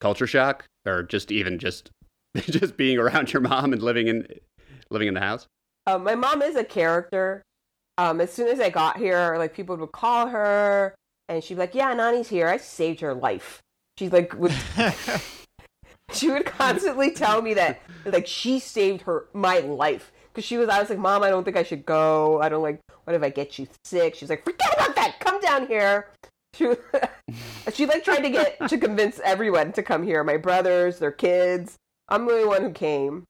[0.00, 1.90] culture shock or just even just
[2.36, 4.26] just being around your mom and living in
[4.90, 5.46] living in the house?
[5.86, 7.42] Uh, my mom is a character.
[7.98, 10.94] Um, as soon as I got here, like people would call her
[11.28, 12.48] and she'd be like, Yeah, Nani's here.
[12.48, 13.60] I saved her life.
[13.98, 14.54] She like would
[16.12, 20.12] she would constantly tell me that like she saved her my life.
[20.32, 22.40] Because she was I was like, Mom, I don't think I should go.
[22.40, 24.14] I don't like what if I get you sick?
[24.14, 26.08] She's like, Forget about that, come down here.
[26.52, 26.66] She,
[27.72, 30.22] she like tried to get to convince everyone to come here.
[30.24, 31.76] My brothers, their kids.
[32.08, 33.24] I'm the only one who came.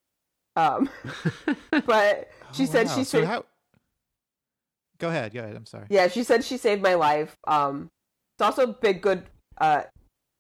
[0.57, 0.89] Um,
[1.87, 2.95] but she Oh, said wow.
[2.97, 3.27] she So saved.
[3.27, 3.45] how-
[4.99, 5.33] Go ahead.
[5.33, 5.57] Go ahead.
[5.57, 5.87] I'm sorry.
[5.89, 7.35] Yeah, she said she saved my life.
[7.47, 7.89] Um,
[8.37, 9.25] it's also big good
[9.59, 9.83] uh,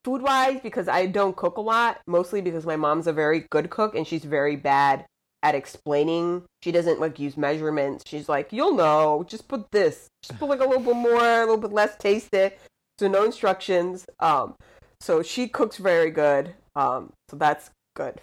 [0.05, 3.71] food wise because I don't cook a lot, mostly because my mom's a very good
[3.71, 5.07] cook and she's very bad
[5.43, 6.45] at explaining.
[6.63, 8.05] She doesn't like use measurements.
[8.07, 11.41] She's like, you'll know, just put this, just put like a little bit more, a
[11.41, 12.59] little bit less, taste it.
[13.01, 14.05] So no instructions.
[14.20, 14.57] Um,
[15.01, 16.55] so she cooks very good.
[16.76, 18.20] Um, so that's good.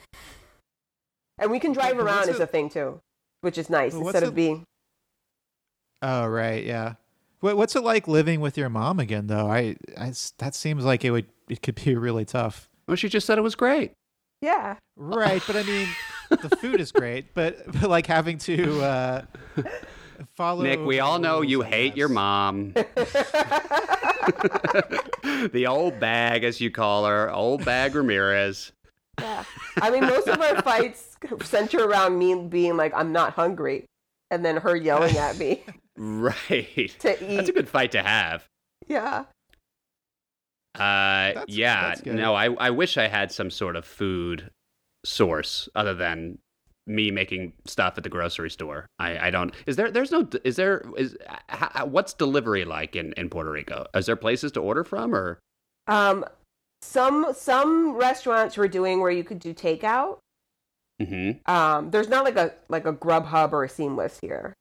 [1.40, 3.00] And we can drive but around what's is a thing too,
[3.42, 4.66] which is nice But what's instead of being.
[6.04, 6.94] Oh right, yeah.
[7.40, 9.50] What, what's it like living with your mom again, though?
[9.50, 9.78] I
[10.38, 12.70] that seems like it would it could be really tough.
[12.88, 13.94] Well, she just said it was great.
[14.44, 14.76] Yeah.
[14.96, 15.88] Right, but I mean,
[16.30, 19.22] the food is great, but, but like having to uh,
[20.36, 20.64] follow.
[20.64, 22.74] Nick, we all know you I hate your mom.
[25.52, 28.72] the old bag, as you call her, old bag Ramirez.
[29.20, 29.44] Yeah.
[29.82, 33.86] I mean, most of our fights center around me being like, I'm not hungry.
[34.30, 35.64] And then her yelling at me
[35.98, 36.40] Right.
[37.00, 37.36] to eat.
[37.38, 38.48] That's a good fight to have.
[38.88, 39.26] yeah.
[40.76, 44.52] Uh, That's- yeah, that's no, I, I wish I had some sort of food
[45.04, 46.38] source other than
[46.88, 48.88] me making stuff at the grocery store.
[48.98, 49.54] I, I don't.
[49.66, 49.92] Is there?
[49.92, 50.28] There's no.
[50.44, 50.84] Is there?
[50.98, 51.18] Is
[51.50, 53.86] how, what's delivery like in in Puerto Rico?
[53.94, 55.40] Is there places to order from or?
[55.88, 56.26] Um,
[56.82, 60.20] some some restaurants were doing where you could do takeout.
[61.02, 64.54] hmm Um, there's not like a like a Grubhub or a Seamless here.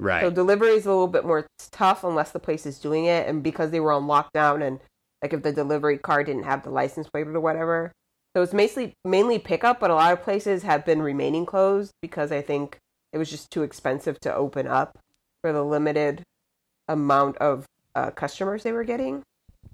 [0.00, 0.22] Right.
[0.22, 3.42] So delivery is a little bit more tough unless the place is doing it, and
[3.42, 4.80] because they were on lockdown, and
[5.22, 7.92] like if the delivery car didn't have the license plate or whatever.
[8.36, 12.32] So it's mainly mainly pickup, but a lot of places have been remaining closed because
[12.32, 12.78] I think
[13.12, 14.98] it was just too expensive to open up
[15.42, 16.22] for the limited
[16.88, 17.64] amount of
[17.94, 19.22] uh, customers they were getting.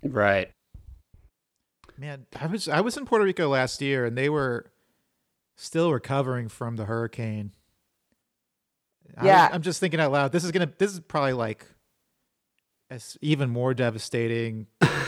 [0.03, 0.51] right.
[1.97, 4.71] Man, I was I was in Puerto Rico last year, and they were
[5.57, 7.53] still recovering from the hurricane.
[9.23, 9.49] Yeah.
[9.53, 10.33] I'm just thinking out loud.
[10.33, 10.71] This is gonna.
[10.79, 11.67] This is probably like,
[12.91, 14.67] it's even more devastating.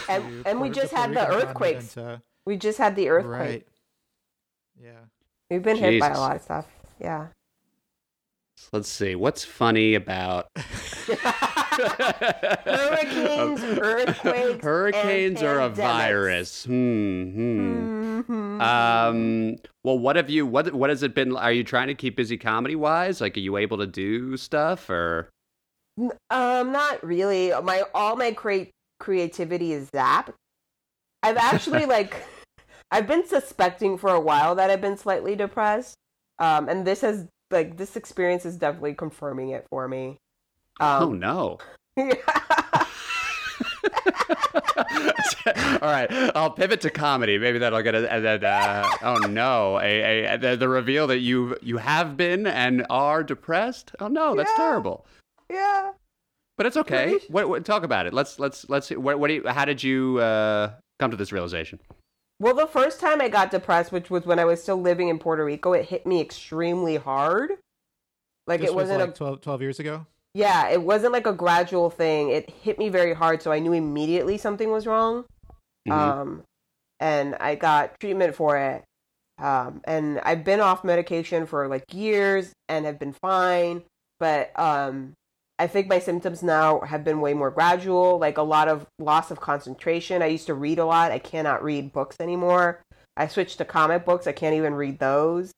[0.09, 1.95] And- to and we Puerto- just Puerto had the Rico earthquakes.
[1.95, 3.41] than to- We just had the earthquake.
[3.41, 3.67] Right.
[4.83, 5.01] Yeah.
[5.51, 6.67] We've been hit by a lot of stuff.
[7.01, 7.29] Yeah.
[8.73, 9.15] Let's see.
[9.15, 10.49] What's funny about
[12.67, 16.65] Hurricanes, earthquakes, Hurricanes and or a virus?
[16.65, 17.31] Hmm.
[17.31, 18.03] hmm.
[18.23, 18.61] Mhm.
[18.63, 19.57] Um.
[19.83, 20.47] Well, what have you?
[20.47, 21.37] What What has it been?
[21.37, 23.21] Are you trying to keep busy comedy wise?
[23.21, 25.29] Like, are you able to do stuff or?
[26.31, 27.53] Um, not really.
[27.63, 28.71] My all my create
[29.01, 30.33] creativity is zapped.
[31.23, 32.15] I've actually like,
[32.93, 35.95] I've been suspecting for a while that I've been slightly depressed.
[36.39, 40.19] Um, and this has like this experience is definitely confirming it for me.
[40.79, 41.59] oh Um, no.
[41.97, 42.15] yeah.
[45.83, 47.39] All right, I'll pivot to comedy.
[47.39, 48.01] Maybe that'll get a.
[48.03, 52.87] Then, uh, oh no, a, a the, the reveal that you you have been and
[52.91, 53.93] are depressed.
[54.01, 54.57] Oh no, that's Yeah.
[54.57, 55.07] terrible.
[55.51, 55.93] yeah.
[56.57, 57.19] But it's okay.
[57.29, 58.13] What, what talk about it?
[58.15, 58.91] Let's let's let's.
[58.91, 61.81] What what do you, How did you uh, come to this realization?
[62.43, 65.21] Well, the first time I got depressed, which was when I was still living in
[65.21, 67.53] Puerto Rico, it hit me extremely hard.
[68.49, 70.07] Like This it was wasn't like a 12, 12 years ago.
[70.35, 72.31] Yeah, it wasn't like a gradual thing.
[72.31, 75.25] It hit me very hard, so I knew immediately something was wrong.
[75.89, 75.93] Mhm.
[75.93, 76.43] Um,
[76.99, 78.83] and I got treatment for it.
[79.39, 83.85] Um, and I've been off medication for like years and have been fine.
[84.19, 85.13] But um,
[85.63, 89.31] I think my symptoms now have been way more gradual, like a lot of loss
[89.31, 90.21] of concentration.
[90.21, 91.13] I used to read a lot.
[91.13, 92.81] I cannot read books anymore.
[93.17, 94.27] I switched to comic books.
[94.27, 95.53] I can't even read those.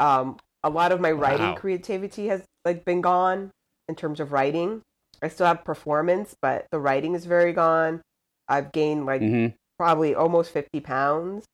[0.00, 1.54] Um, a lot of my writing Wow.
[1.54, 3.52] creativity has like been gone
[3.88, 4.82] in terms of writing.
[5.22, 8.00] I still have performance, but the writing is very gone.
[8.48, 9.46] I've gained like hmm
[9.78, 11.44] probably almost 50 pounds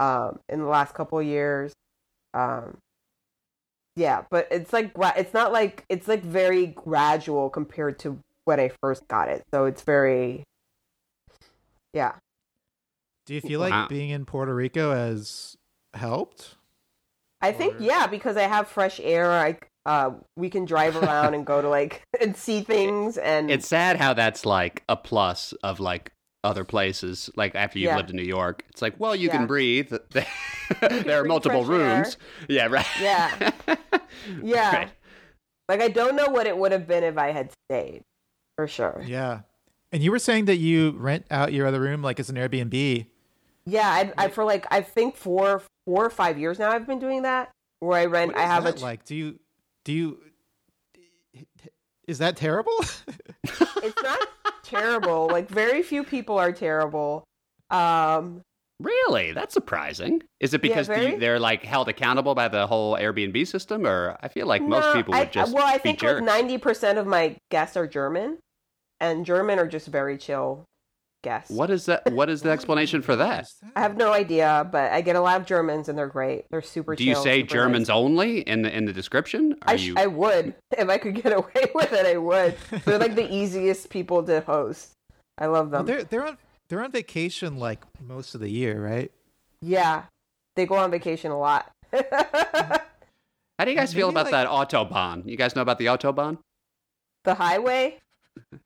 [0.00, 1.72] um, in the last couple of years.
[2.32, 2.78] Um,
[3.96, 8.70] yeah, but it's like it's not like it's like very gradual compared to when I
[8.82, 9.44] first got it.
[9.52, 10.44] So it's very
[11.92, 12.14] yeah.
[13.26, 13.86] Do you feel like Wow.
[13.88, 15.56] being in Puerto Rico has
[15.94, 16.56] helped?
[17.40, 19.30] I think yeah because I have fresh air.
[19.30, 23.68] I uh, we can drive around and go to like and see things and It's
[23.68, 26.10] sad how that's like a plus of like
[26.44, 27.30] other places.
[27.36, 27.96] Like after you've Yeah.
[27.96, 29.32] lived in New York, it's like, well, you Yeah.
[29.38, 29.92] can breathe.
[30.80, 31.94] there are multiple fresh air.
[31.96, 32.16] rooms.
[32.48, 32.86] Yeah, right.
[33.00, 33.50] Yeah.
[34.42, 34.76] yeah.
[34.76, 34.90] Right.
[35.68, 38.02] Like I don't know what it would have been if I had stayed,
[38.56, 39.02] for sure.
[39.06, 39.40] Yeah.
[39.92, 43.06] And you were saying that you rent out your other room like as an Airbnb.
[43.66, 46.98] Yeah, I, I for like I think four four or five years now I've been
[46.98, 47.50] doing that.
[47.80, 49.04] Where I rent, What I have a that like?
[49.04, 49.38] Do you
[49.84, 50.18] do you
[52.08, 52.72] is that terrible?
[53.44, 54.28] it's not
[54.62, 55.28] terrible.
[55.30, 57.24] Like very few people are terrible.
[57.70, 58.42] Um,
[58.80, 59.30] Really?
[59.32, 60.22] That's surprising.
[60.40, 64.16] Is it Yeah, because the- they're like held accountable by the whole Airbnb system, or
[64.20, 66.58] I feel like most no, people I- would just well, I be think like ninety
[66.58, 68.38] percent of my guests are German,
[69.00, 70.64] and German are just very chill
[71.24, 71.50] guests.
[71.50, 72.12] What is that?
[72.12, 73.48] What is the explanation for that?
[73.74, 76.44] I have no idea, but I get a lot of Germans, and they're great.
[76.50, 76.94] They're super.
[76.94, 77.94] Do you chill, say Germans nice.
[77.96, 79.54] only in the in the description?
[79.62, 79.94] Are I, sh- you?
[79.96, 82.06] I would if I could get away with it.
[82.06, 82.56] I would.
[82.84, 84.92] They're like the easiest people to host.
[85.36, 85.86] I love Well, them.
[85.96, 89.10] they're they're on they're on vacation like most of the year, right?
[89.60, 90.04] yeah,
[90.56, 91.72] they go on vacation a lot.
[91.92, 95.26] How do you guys feel maybe, about that autobahn?
[95.28, 96.38] You guys know about the autobahn?
[97.24, 97.98] the highway.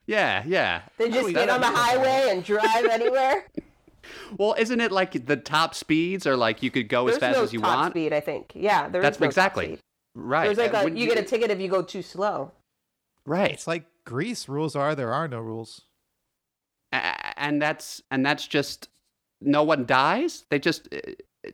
[0.05, 0.81] Yeah, yeah.
[0.97, 3.45] They just we get on the highway and drive anywhere.
[4.37, 7.37] Well, isn't it like the top speeds are like you could go There's as fast
[7.37, 7.93] no as you top want?
[7.93, 8.13] speed.
[8.13, 8.51] I think.
[8.55, 9.79] Yeah, there's That's no top exactly speed.
[10.15, 10.45] right.
[10.45, 12.51] There's like a, wouldn't you get a ticket if you go too slow.
[13.25, 14.49] right, It's like Greece.
[14.49, 15.81] Rules are there are no rules.
[16.91, 18.89] And that's and that's just
[19.41, 20.45] no one dies.
[20.49, 20.97] They just uh,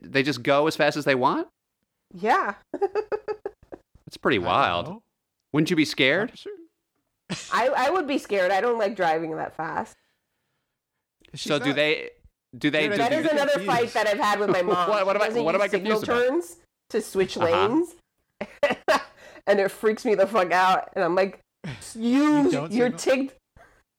[0.01, 1.49] they just go as fast as they want.
[2.13, 5.01] Yeah, that's pretty wild.
[5.51, 6.32] Wouldn't you be scared?
[7.30, 7.38] I'm.
[7.51, 8.51] I I would be scared.
[8.51, 9.95] I don't like driving that fast.
[11.34, 12.09] She's so do not- they?
[12.57, 12.84] Do they?
[12.84, 13.65] Dude, do, That do, is another confused.
[13.71, 14.89] fight that I've had with my mom.
[14.89, 16.30] What- what am I- what am I confused signal about?
[16.30, 16.57] turns
[16.91, 17.45] to switch Uh-huh.
[17.67, 17.95] lanes,
[19.47, 20.89] and it freaks me the fuck out.
[20.95, 21.39] And I'm like,
[21.95, 23.36] you, You don't you are ticked.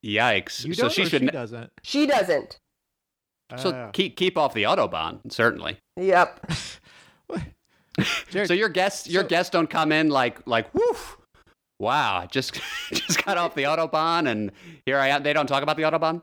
[0.04, 0.64] Yikes!
[0.64, 1.22] You so don't she should.
[1.22, 1.70] She doesn't.
[1.82, 2.58] She doesn't.
[3.56, 3.90] so Ah.
[3.92, 5.78] keep keep off the autobahn certainly.
[5.96, 6.50] Yep.
[8.30, 11.15] Jared, So your guests your So- guests don't come in like like woof
[11.78, 12.60] Wow, just
[12.92, 14.52] just got off the autobahn, and
[14.86, 15.22] here I am.
[15.22, 16.22] They don't talk about the autobahn.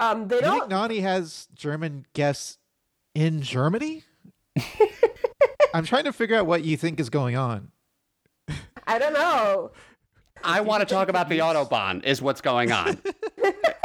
[0.00, 0.70] Um, they You think don't.
[0.70, 2.56] Nani has German guests
[3.14, 4.04] in Germany?
[5.74, 7.70] I'm trying to figure out what you think is going on.
[8.86, 9.72] I don't know.
[10.42, 12.02] I want to talk about the autobahn.
[12.04, 12.98] Is what's going on,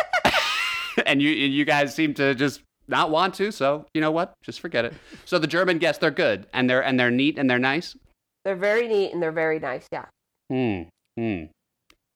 [1.06, 3.52] and you you guys seem to just not want to.
[3.52, 4.34] So you know what?
[4.41, 4.93] Just forget it.
[5.26, 7.98] So the German guests, they're good, and they're and they're neat and they're nice.
[8.46, 9.86] They're very neat and they're very nice.
[9.91, 10.06] Yeah.
[10.50, 10.82] Hmm.
[11.18, 11.43] Hmm.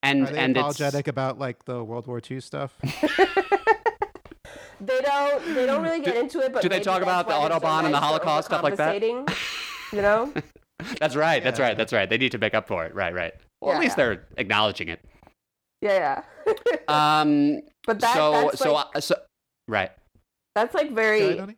[0.02, 2.76] And Are they and apologetic about like the World War II stuff?
[4.80, 5.54] They don't.
[5.54, 6.52] They don't really get into it.
[6.52, 8.76] But do they talk about the why they're so Autobahn and the Holocaust, stuff like
[8.76, 9.02] that?
[9.02, 10.32] You know.
[10.98, 11.44] that's right.
[11.44, 11.66] That's Yeah.
[11.66, 11.76] right.
[11.76, 12.08] That's right.
[12.08, 12.94] They need to make up for it.
[12.94, 13.12] Right.
[13.12, 13.34] Right.
[13.60, 13.80] Well, at Yeah.
[13.80, 15.04] least they're acknowledging it.
[15.82, 16.22] Yeah.
[16.46, 16.54] Yeah.
[16.88, 17.60] Um.
[17.86, 19.14] but that, so that's so like, uh, so
[19.68, 19.92] right.
[20.56, 21.38] that's like very.
[21.38, 21.56] ahead,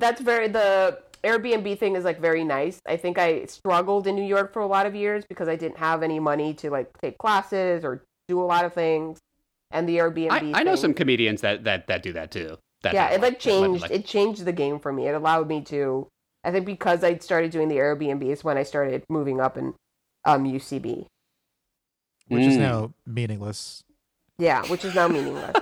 [0.00, 2.80] that's very the Airbnb thing is like very nice.
[2.86, 5.78] I think I struggled in New York for a lot of years because I didn't
[5.78, 9.18] have any money to like take classes or do a lot of things.
[9.70, 12.56] And the Airbnb I, I know some comedians that that that do that too.
[12.82, 15.06] That yeah, it like changed like- it changed the game for me.
[15.06, 16.08] It allowed me to
[16.42, 19.74] I think because I started doing the Airbnb is when I started moving up in
[20.24, 21.06] um UCB.
[22.28, 22.60] Which is Mm.
[22.60, 23.82] now meaningless.
[24.38, 25.52] Yeah, which is now meaningless.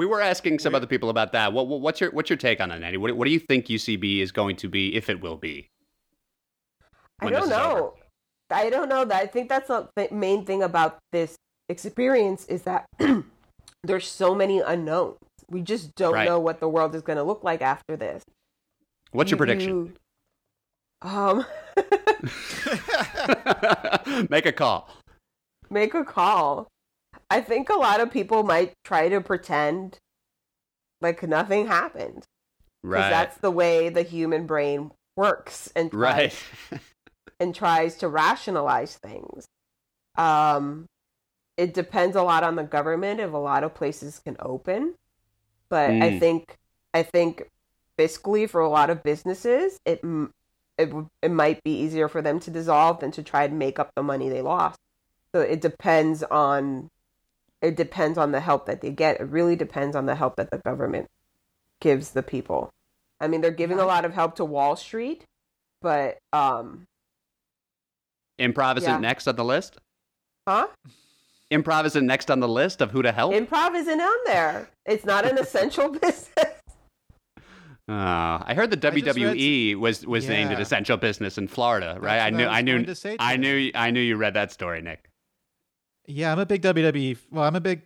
[0.00, 1.52] We were asking some other people about that.
[1.52, 2.96] What, what- what's your what's your take on it, Nani?
[2.96, 5.68] What, what do you think UCB is going to be, if it will be?
[7.20, 7.92] I don't know.
[8.48, 9.06] I don't know.
[9.12, 11.36] I think that's the main thing about this
[11.68, 12.86] experience is that
[13.84, 15.18] there's so many unknowns.
[15.50, 16.24] We just don't Right.
[16.24, 18.22] know what the world is going to look like after this.
[19.12, 19.68] What's your prediction?
[19.68, 19.92] you-
[21.10, 21.44] um,
[24.30, 24.88] Make a call.
[25.68, 26.68] make a call.
[27.30, 29.98] I think a lot of people might try to pretend
[31.00, 32.24] like nothing happened.
[32.90, 33.10] Because Right.
[33.10, 36.34] that's the way the human brain works and tries,
[36.72, 36.80] Right.
[37.38, 39.46] and tries to rationalize things.
[40.16, 40.86] Um,
[41.56, 44.94] it depends a lot on the government if a lot of places can open,
[45.70, 46.20] but I Mm.
[46.20, 46.56] think
[46.94, 47.48] I think
[47.98, 50.02] fiscally for a lot of businesses, it
[50.78, 53.90] it it might be easier for them to dissolve than to try and make up
[53.96, 54.78] the money they lost.
[55.34, 56.88] So it depends on
[57.62, 59.20] it depends on the help that they get.
[59.20, 61.06] It really depends on the help that the government
[61.80, 62.70] gives the people.
[63.20, 65.24] I mean, they're giving a lot of help to Wall Street,
[65.82, 66.84] but um,
[68.40, 68.98] Improv isn't Yeah.
[68.98, 69.76] next on the list.
[70.48, 70.68] huh?
[71.50, 73.34] Improv isn't next on the list of who to help.
[73.34, 74.68] Improv isn't on there.
[74.86, 76.28] It's not an essential business.
[77.88, 81.98] Uh, I heard the just read WWE was was named an essential business in Florida,
[82.00, 82.20] right?
[82.20, 84.52] I knew, I I knew, going to say I knew, I knew you read that
[84.52, 85.09] story, Nick.
[86.06, 87.16] Yeah, I'm a big WWE.
[87.30, 87.82] Well, I'm a big.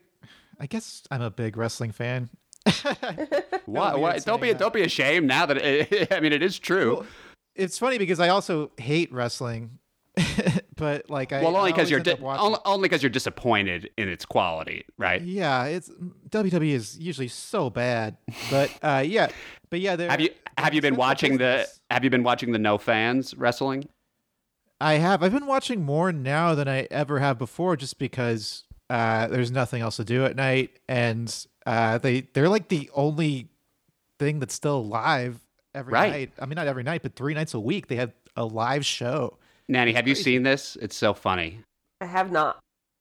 [0.59, 2.31] I guess I'm a big wrestling fan.
[2.65, 2.85] Why?
[3.67, 4.19] weird Why?
[4.19, 4.59] Don't be, that.
[4.59, 6.95] don't be ashamed now that it, I mean it is true.
[6.95, 7.07] Well,
[7.55, 9.79] it's funny because I also hate wrestling,
[10.77, 14.25] but like I well, only because you're di- only only because you're disappointed in its
[14.25, 15.21] quality, right?
[15.23, 15.91] Yeah, it's
[16.31, 18.17] WWE is usually so bad,
[18.51, 19.29] but uh, yeah,
[19.71, 19.97] but yeah.
[19.97, 21.67] they're- Have you have you been essential watching the.
[21.91, 23.89] Have you been watching the no fans wrestling?
[24.81, 25.23] I have.
[25.23, 29.83] I've been watching more now than I ever have before, just because uh, there's nothing
[29.83, 31.35] else to do at night, and
[31.67, 33.49] uh, they they're like the only
[34.19, 35.39] thing that's still live
[35.75, 36.11] every Right.
[36.13, 36.33] night.
[36.41, 39.39] I mean, not every night, but three nights a week they have a live show.
[39.69, 40.77] Nani, have you seen this?
[40.83, 41.61] It's so funny.
[42.01, 42.59] I have not.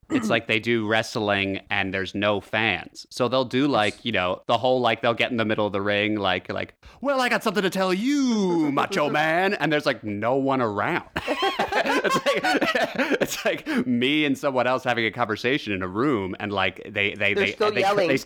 [0.09, 3.07] It's like they do wrestling and there's no fans.
[3.09, 5.73] So they'll do like, you know, the whole like they'll get in the middle of
[5.73, 9.85] the ring like like, "Well, I got something to tell you, macho man." And there's
[9.85, 11.05] like no one around.
[11.15, 12.41] it's like
[13.21, 17.15] it's like me and someone else having a conversation in a room and like they
[17.15, 18.07] they They're they still they, yelling.
[18.09, 18.19] they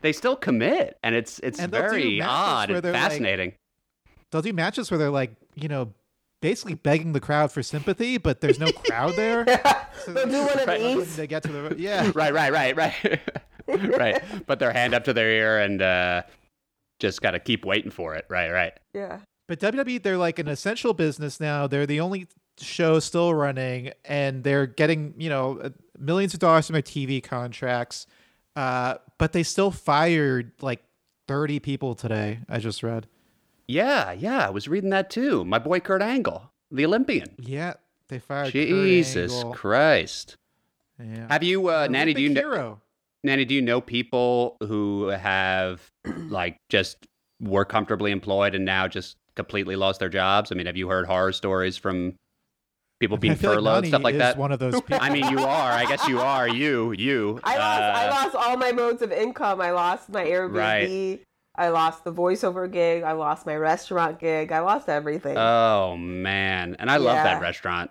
[0.00, 2.92] they still commit and it's it's And they'll do very matches odd where and they're,
[2.92, 3.52] like, fascinating.
[4.30, 5.92] They'll do matches where they're like, you know,
[6.40, 9.44] basically begging the crowd for sympathy, but there's no crowd there.
[10.04, 10.80] So They'll do one of Right.
[10.80, 11.16] these.
[11.16, 12.12] They get to the yeah.
[12.14, 13.20] right, right, right, right,
[13.98, 14.46] right.
[14.46, 16.22] Put their hand up to their ear and uh,
[17.00, 18.24] just got to keep waiting for it.
[18.30, 18.72] Right, right.
[18.94, 19.18] Yeah.
[19.48, 21.66] But WWE, they're like an essential business now.
[21.66, 22.28] They're the only
[22.60, 27.20] show still running, and they're getting you know uh, millions of dollars from their TV
[27.22, 28.06] contracts.
[28.54, 30.84] Uh, but they still fired like
[31.26, 32.38] thirty people today.
[32.48, 33.08] I just read.
[33.68, 34.46] Yeah, yeah.
[34.46, 35.44] I was reading that too.
[35.44, 37.28] My boy Kurt Angle, the Olympian.
[37.38, 37.74] Yeah,
[38.08, 38.46] they fired.
[38.46, 39.52] Kurt Jesus Angle.
[39.54, 40.36] Christ.
[40.98, 41.26] Yeah.
[41.30, 42.14] Have you, uh, An Nani?
[42.14, 42.80] Do you Olympic know?
[43.24, 45.82] Nani, do you know people who have
[46.28, 47.06] like just
[47.40, 50.50] were comfortably employed and now just completely lost their jobs?
[50.50, 52.14] I mean, have you heard horror stories from
[53.00, 54.38] people I being feel like furloughed, Nani stuff like is that?
[54.38, 54.98] One of those people.
[55.00, 55.72] I mean, you are.
[55.72, 56.48] I guess you are.
[56.48, 57.38] You, you.
[57.44, 59.60] I lost I Uh, lost all my modes of income.
[59.60, 61.20] I lost my Airbnb.
[61.58, 63.02] I lost the voiceover gig.
[63.02, 64.52] I lost my restaurant gig.
[64.52, 65.36] I lost everything.
[65.36, 67.90] Oh man, and I love that restaurant.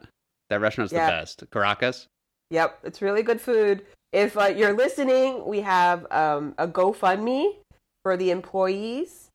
[0.50, 1.06] That restaurant's Yeah.
[1.06, 1.44] the best.
[1.52, 2.08] Caracas.
[2.50, 3.86] Yep, it's really good food.
[4.14, 7.56] If uh, you're listening, we have um, a GoFundMe
[8.04, 9.28] for the employees.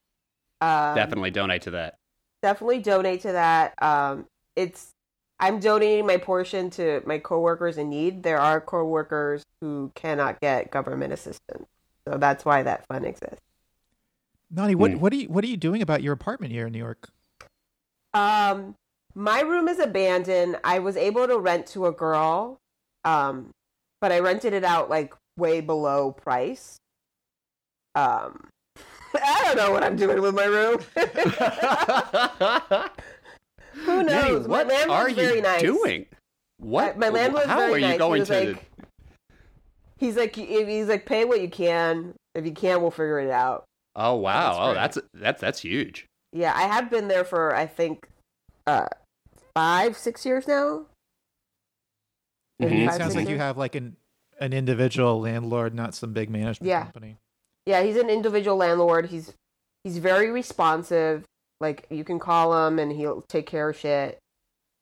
[0.63, 1.97] Um, Definitely donate to that.
[2.43, 3.75] definitely donate to that.
[3.83, 4.25] Um,
[4.57, 4.89] it's
[5.41, 8.23] I'm donating my portion to my coworkers in need.
[8.23, 11.67] There are coworkers who cannot get government assistance,
[12.09, 13.41] so that's why that fund exists.
[14.55, 14.99] Nani, what Hmm.
[15.01, 17.09] what are you what are you doing about your apartment here in New York?
[18.15, 18.75] Um,
[19.15, 20.59] my room is abandoned.
[20.63, 22.59] I was able to rent to a girl,
[23.05, 23.51] um,
[24.01, 26.77] but I rented it out like way below price.
[27.95, 28.49] Um,
[29.15, 30.79] I don't know what I'm doing with my room.
[33.87, 34.47] Who Nani, knows?
[34.49, 35.63] what my are you very nice.
[35.63, 36.05] doing?
[36.59, 36.99] What?
[36.99, 37.93] My, my landlord's How very are nice.
[37.95, 38.45] you going he to?
[38.53, 38.71] like,
[39.97, 42.15] he's like, he's like, pay what you can.
[42.35, 43.65] If you can't, we'll figure it out.
[43.97, 44.73] Oh wow!
[44.75, 46.07] That's oh, that's that's that's huge.
[46.33, 48.09] Yeah, I have been there for I think
[48.67, 48.87] uh
[49.55, 50.87] five, six years now.
[52.59, 52.89] Maybe Mhm.
[52.89, 53.97] It sounds six like you have like an
[54.41, 56.85] an individual landlord, not some big management Yeah.
[56.85, 57.19] company.
[57.67, 59.07] Yeah, he's an individual landlord.
[59.07, 59.35] He's
[59.85, 61.25] he's very responsive.
[61.61, 64.19] Like you can call him and he'll take care of shit.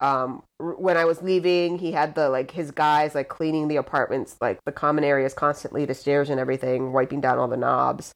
[0.02, 4.36] Um, when I was leaving, he had the like his guys like cleaning the apartments,
[4.40, 8.12] like the common areas constantly, the stairs and everything, wiping down all the knobs.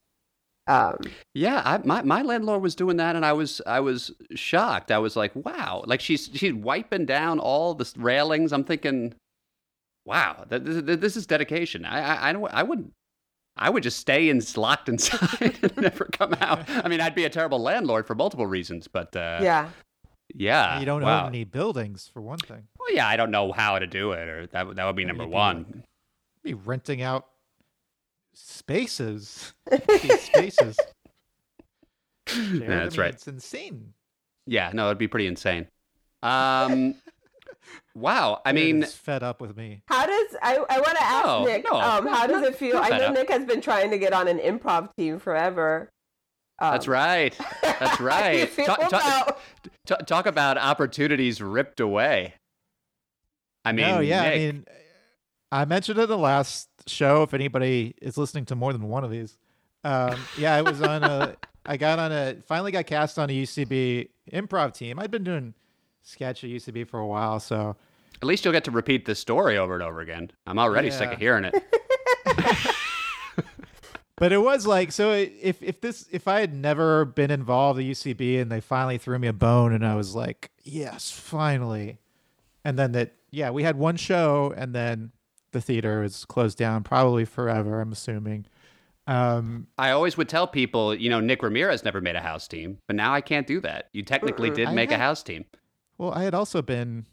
[0.67, 0.97] Um,
[1.35, 4.91] Yeah, I, my my landlord was doing that, and I was I was shocked.
[4.91, 5.85] I was like, wow!
[5.87, 8.53] Like she's she's wiping down all the railings.
[8.53, 9.15] I'm thinking,
[10.05, 11.85] wow, that, this, this is dedication.
[11.85, 12.93] I I I, don't, I wouldn't.
[13.57, 16.69] I would just stay in, locked inside and never come out.
[16.69, 19.69] I mean, I'd be a terrible landlord for multiple reasons, but uh, yeah,
[20.35, 21.23] yeah, you don't wow.
[21.23, 22.67] own any buildings for one thing.
[22.79, 25.03] Well, yeah, I don't know how to do it, or that would- that would be
[25.03, 25.85] Yeah, number you'd be one.
[26.43, 27.27] Be renting out
[28.35, 29.55] spaces.
[29.71, 30.77] These spaces.
[32.27, 33.15] Jared, Yeah, I that's mean, right.
[33.15, 33.93] It's insane.
[34.47, 35.69] Yeah, no, it'd be pretty insane.
[36.23, 36.95] Um,
[37.95, 38.41] wow.
[38.45, 39.83] I Jared mean, is fed up with me.
[39.89, 40.57] How does I?
[40.69, 41.65] I want to ask No, Nick.
[41.71, 42.79] no, um, how does not- it feel?
[42.79, 43.15] I know up.
[43.15, 45.91] Nick has been trying to get on an improv team forever.
[46.61, 47.37] Um, that's right.
[47.63, 48.57] That's How do you right.
[48.67, 49.41] Talk, talk, about-
[49.87, 52.35] t- talk about opportunities ripped away.
[53.65, 54.67] I mean, no, yeah, Nick, I mean,
[55.51, 57.23] I mentioned it in the last show.
[57.23, 59.37] If anybody is listening to more than one of these,
[59.85, 61.37] um, yeah, I was on a.
[61.67, 62.37] I got on a.
[62.47, 64.99] Finally, got cast on a UCB improv team.
[64.99, 65.55] I'd been doing
[66.03, 67.77] sketch at UCB for a while, so
[68.21, 70.31] at least you'll get to repeat this story over and over again.
[70.47, 71.55] I'm already sick of hearing it.
[74.17, 75.13] But it was like so.
[75.13, 79.19] If if this if I had never been involved at UCB and they finally threw
[79.19, 81.99] me a bone and I was like, yes, finally,
[82.65, 85.11] and then that yeah, we had one show and then
[85.55, 87.81] the theater is closed down probably forever.
[87.81, 88.45] I'm assuming.
[89.07, 92.79] Um, I always would tell people, you know, Nick Ramirez never made a house team,
[92.87, 93.89] but now I can't do that.
[93.93, 95.45] You technically did I make a house team.
[95.99, 97.07] well, I had also been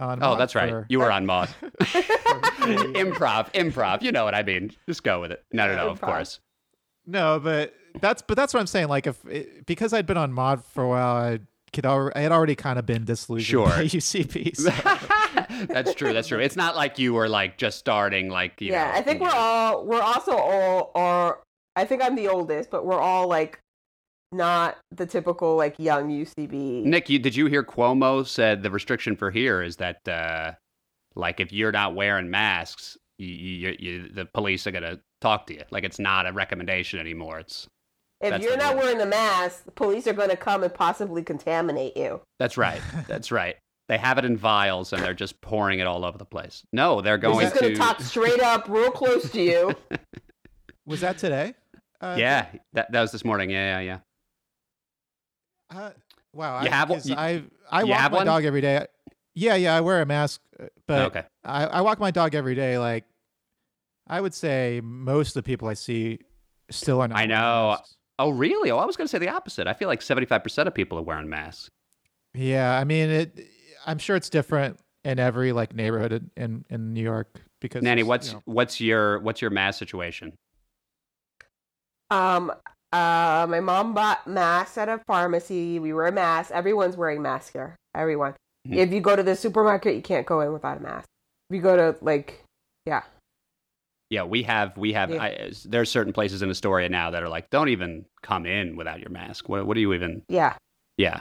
[0.00, 0.22] on.
[0.22, 0.70] Oh, Maude that's right.
[0.70, 1.48] for- You were on Maude.
[1.78, 4.02] improv, improv.
[4.02, 4.72] You know what I mean.
[4.88, 5.44] Just go with it.
[5.52, 5.88] No, no, no.
[5.90, 6.40] Of course.
[7.06, 8.88] No, but that's but that's what I'm saying.
[8.88, 11.38] Like if it, because I'd been on Maude for a while, I
[11.72, 13.66] could already I had already kind of been disillusioned Sure.
[13.68, 14.56] by UCB.
[14.56, 14.70] so-
[15.68, 16.12] that's true.
[16.12, 16.38] That's true.
[16.38, 18.28] It's not like you were like just starting.
[18.28, 19.36] Like you yeah, know, I think we're know.
[19.36, 21.42] all we're also all or
[21.76, 23.60] I think I'm the oldest, but we're all like
[24.32, 26.84] not the typical like young UCB.
[26.84, 30.52] Nick, you, did you hear Cuomo said the restriction for here is that uh,
[31.14, 35.54] like if you're not wearing masks, you, you, you, the police are gonna talk to
[35.54, 35.62] you.
[35.70, 37.40] Like it's not a recommendation anymore.
[37.40, 37.68] It's
[38.20, 38.82] if you're not rule.
[38.82, 42.20] wearing the mask, the police are going to come and possibly contaminate you.
[42.38, 42.80] that's right.
[43.08, 43.56] that's right.
[43.88, 46.62] They have it in vials and they're just pouring it all over the place.
[46.72, 47.74] No, they're They're going just going to.
[47.74, 49.74] to talk straight up, real close to you.
[50.86, 51.54] was that today?
[52.00, 53.50] Uh, yeah, that, that was this morning.
[53.50, 53.98] Yeah, yeah,
[55.70, 55.76] yeah.
[55.78, 55.90] Uh,
[56.32, 56.60] wow.
[56.62, 58.26] You I, have one- you- I I walk have my one?
[58.26, 58.86] dog every day.
[59.34, 59.74] Yeah, yeah.
[59.76, 61.22] I wear a mask, uh, but okay.
[61.44, 62.78] I, I walk my dog every day.
[62.78, 63.04] Like
[64.06, 66.18] I would say, most of the people I see
[66.70, 67.18] still are not.
[67.18, 67.70] I know.
[67.78, 67.96] masks.
[68.20, 68.70] Oh, really?
[68.70, 69.68] Oh, I was going to say the opposite.
[69.68, 71.70] I feel like 75% of people are wearing masks.
[72.34, 73.38] Yeah, I mean it.
[73.88, 78.02] I'm sure it's different in every like neighborhood in in, in New York because Nani,
[78.02, 80.34] what's you know, what's your what's your mask situation?
[82.10, 82.52] Um,
[82.92, 85.78] uh, my mom bought masks at a pharmacy.
[85.78, 86.52] We wear masks.
[86.52, 87.76] Everyone's wearing masks here.
[87.94, 88.34] Everyone.
[88.66, 88.76] Mhm.
[88.76, 91.08] If you go to the supermarket, you can't go in without a mask.
[91.48, 92.44] If you go to like,
[92.84, 93.04] yeah,
[94.10, 95.10] Yeah, we have we have.
[95.10, 95.22] Yeah.
[95.22, 99.00] I, there's certain places in Astoria now that are like, don't even come in without
[99.00, 99.48] your mask.
[99.48, 100.22] What what do you even?
[100.28, 100.56] yeah,
[100.98, 101.20] Yeah,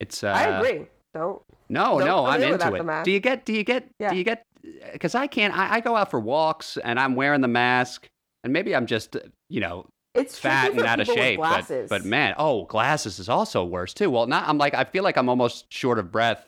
[0.00, 0.22] it's.
[0.22, 0.86] Uh, I agree.
[1.14, 1.42] Don't.
[1.72, 3.04] No, Don't no, I'm into it.
[3.04, 3.46] Do you get?
[3.46, 3.88] Do you get?
[3.98, 4.10] Yeah.
[4.10, 4.44] Do you get?
[4.92, 5.56] Because I can't.
[5.56, 8.08] I, I go out for walks and I'm wearing the mask,
[8.44, 9.16] and maybe I'm just
[9.48, 11.40] you know It's fat and out of shape.
[11.40, 14.10] But, but man, oh, glasses is also worse too.
[14.10, 14.46] Well, not.
[14.46, 16.46] I'm like I feel like I'm almost short of breath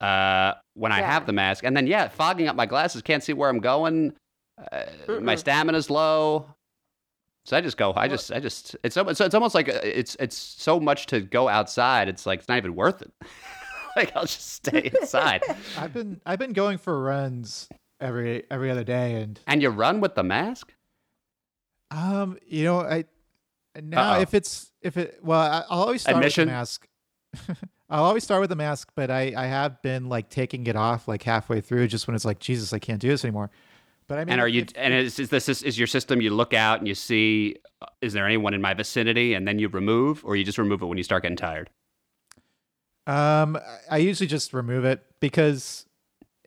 [0.00, 3.32] uh, when I have the mask, and then yeah, fogging up my glasses, can't see
[3.32, 4.14] where I'm going.
[4.72, 6.44] Uh, my stamina's low,
[7.44, 7.92] so I just go.
[7.94, 8.74] I just, I just.
[8.82, 12.08] It's almost, so it's almost like uh, it's it's so much to go outside.
[12.08, 13.12] It's like it's not even worth it.
[14.00, 15.42] like I'll just stay inside.
[15.78, 17.68] I've been I've been going for runs
[18.00, 20.72] every every other day, and and you run with the mask.
[21.90, 23.04] um, you know, I
[23.82, 24.20] now Uh-oh.
[24.20, 26.42] if it's if it well, I, I'll always start Admission?
[26.42, 26.88] with the mask.
[27.90, 31.08] I'll always start with the mask, but I I have been like taking it off
[31.08, 33.50] like halfway through, just when it's like Jesus, I can't do this anymore.
[34.06, 34.62] But I mean, and are you?
[34.62, 36.20] if- and is, is this is your system?
[36.20, 39.34] You look out and you see, uh, is there anyone in my vicinity?
[39.34, 41.70] And then you remove, or you just remove it when you start getting tired.
[43.06, 45.86] Um, I- I usually just remove it because,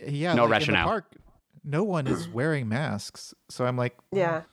[0.05, 0.87] yeah, No like in the rationale.
[0.87, 1.15] park,
[1.63, 4.43] no one is wearing masks, so I'm like, Yeah.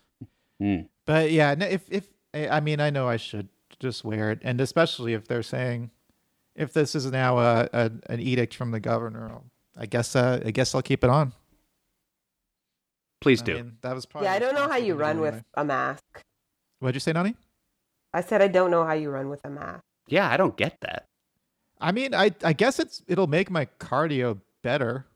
[0.58, 0.82] Hmm.
[1.06, 3.48] but yeah, if if I I mean, I know I should
[3.78, 5.90] just wear it, and especially if they're saying,
[6.54, 9.30] if this is now a, a an edict from the governor,
[9.76, 11.32] I'll, guess uh, I guess I'll keep it on.
[13.20, 13.54] Please I do.
[13.56, 15.64] mean, that was probably Yeah, I don't know how you to do run with a
[15.64, 16.02] mask.
[16.78, 17.34] What'd you say, Nani?
[18.14, 19.82] I said I don't know how you run with a mask.
[20.08, 21.06] yeah, I don't get that.
[21.80, 25.06] I mean, I I guess it's it'll make my cardio better.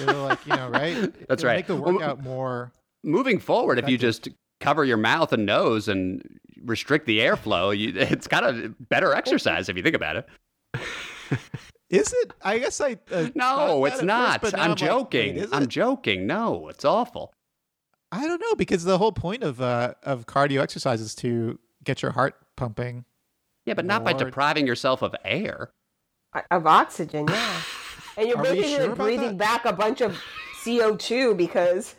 [0.00, 0.94] It'll like you know, right?
[1.28, 1.56] That's It'll right.
[1.56, 2.72] Make the Well, workout more.
[3.04, 4.28] Moving forward, if you just
[4.60, 6.22] cover your mouth and nose and
[6.64, 10.26] restrict the airflow, you, it's kind of better exercise if you think about it.
[11.90, 12.32] Is it?
[12.42, 12.98] I guess I.
[13.10, 14.40] Uh, No, it's not.
[14.42, 15.36] first, now I'm joking.
[15.36, 15.68] is I'm it?
[15.70, 16.26] joking.
[16.26, 17.32] No, it's awful.
[18.12, 22.02] I don't know because the whole point of uh of cardio exercise is to get
[22.02, 23.04] your heart pumping.
[23.66, 25.70] Yeah, but not by depriving yourself of air.
[26.34, 27.60] I- Of oxygen, yeah.
[28.16, 29.62] And you're Are we basically sure breathing that?
[29.62, 30.18] back a bunch of
[30.62, 31.94] CO2 because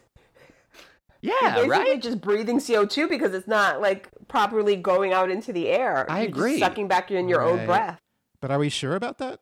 [1.22, 2.02] Yeah, you're basically right.
[2.02, 6.06] just breathing CO2 because it's not like properly going out into the air.
[6.10, 6.60] I You're just agree.
[6.60, 8.00] sucking back in your own breath.
[8.42, 9.40] But are we sure about that?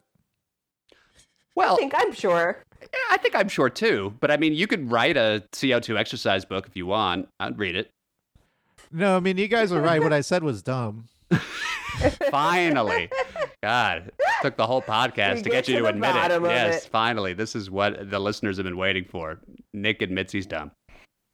[1.56, 2.64] Well, I think I'm sure.
[2.82, 4.14] Yeah, I think I'm sure too.
[4.20, 7.28] But I mean, you could write a CO2 exercise book if you want.
[7.40, 7.90] I'd read it.
[8.92, 10.02] No, I mean you guys are right.
[10.02, 11.10] What I said was dumb.
[12.32, 13.10] Finally.
[13.64, 16.42] God, took the whole podcast to get get you to to admit it.
[16.44, 16.90] Yes, it.
[16.90, 17.34] finally.
[17.34, 19.40] This is what the listeners have been waiting for.
[19.74, 20.72] Nick admits he's dumb.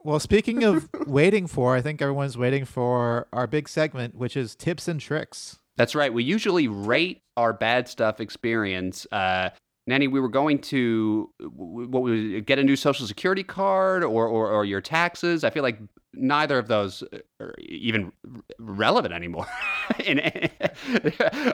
[0.04, 4.56] Well, speaking of waiting for, I think everyone's waiting for our big segment, which is
[4.56, 5.60] tips and tricks.
[5.76, 6.14] That's right.
[6.14, 9.08] We usually rate our bad stuff experience.
[9.12, 9.50] Uh,
[9.86, 14.50] Nani, we were going to what we get a new social security card or, or,
[14.50, 15.44] or your taxes.
[15.44, 15.78] I feel like
[16.14, 17.04] neither of those
[17.42, 18.14] are even
[18.60, 19.46] relevant anymore.
[20.06, 20.20] In,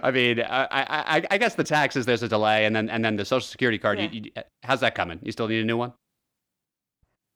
[0.04, 3.16] I mean, I, I, I guess the taxes there's a delay, and then and then
[3.16, 4.00] the social security card.
[4.00, 4.32] You, you,
[4.64, 5.20] how's that coming?
[5.24, 5.94] You still need a new one?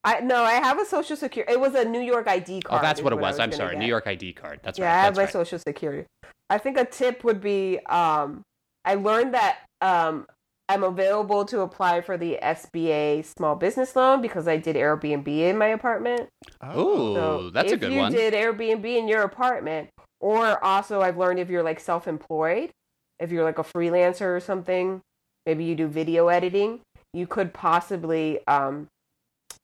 [0.03, 1.53] I no, I have a social security.
[1.53, 2.79] It was a New York ID card.
[2.79, 3.39] Oh, that's what it I was.
[3.39, 3.79] I'm sorry, get.
[3.79, 4.59] New York ID card.
[4.61, 4.91] That's yeah, right.
[4.91, 5.47] I have That's my right.
[5.47, 6.05] social security.
[6.49, 8.43] I think a tip would be um,
[8.85, 10.27] I learned that um,
[10.69, 15.57] I'm available to apply for the SBA small business loan because I did Airbnb in
[15.57, 16.29] my apartment.
[16.61, 18.13] Oh, So that's a good one.
[18.13, 19.89] if you did Airbnb in your apartment,
[20.19, 22.71] or also I've learned if you're like self-employed,
[23.19, 25.01] if you're like a freelancer or something,
[25.45, 26.79] maybe you do video editing,
[27.13, 28.87] you could possibly um,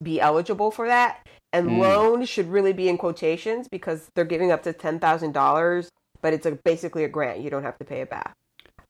[0.03, 1.25] be eligible for that.
[1.53, 1.79] And Hmm.
[1.79, 5.89] loan should really be in quotations because they're giving up to ten thousand dollars,
[6.21, 7.39] but it's a, basically a grant.
[7.39, 8.33] You don't have to pay it back.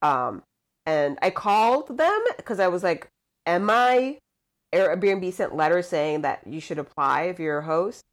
[0.02, 0.42] Um,
[0.86, 3.08] and I called them because I was like,
[3.46, 4.18] "Am I?"
[4.72, 8.04] Airbnb sent letters saying that you should apply if you're a host.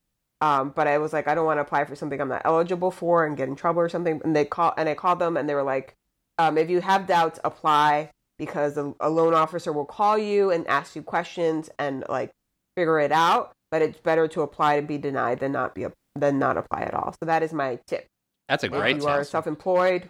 [0.41, 2.91] Um, but I was like, I don't want to apply for something I'm not eligible
[2.91, 4.21] for and get in trouble or something.
[4.23, 5.95] And they call and I called them and they were like,
[6.37, 10.67] um, if you have doubts, apply because a, a loan officer will call you and
[10.67, 12.31] ask you questions and like
[12.75, 13.53] figure it out.
[13.71, 16.93] But it's better to apply and be denied than not be than not apply at
[16.93, 17.13] all.
[17.19, 18.07] So that is my tip.
[18.47, 20.07] That's a great if that's you are self-employed,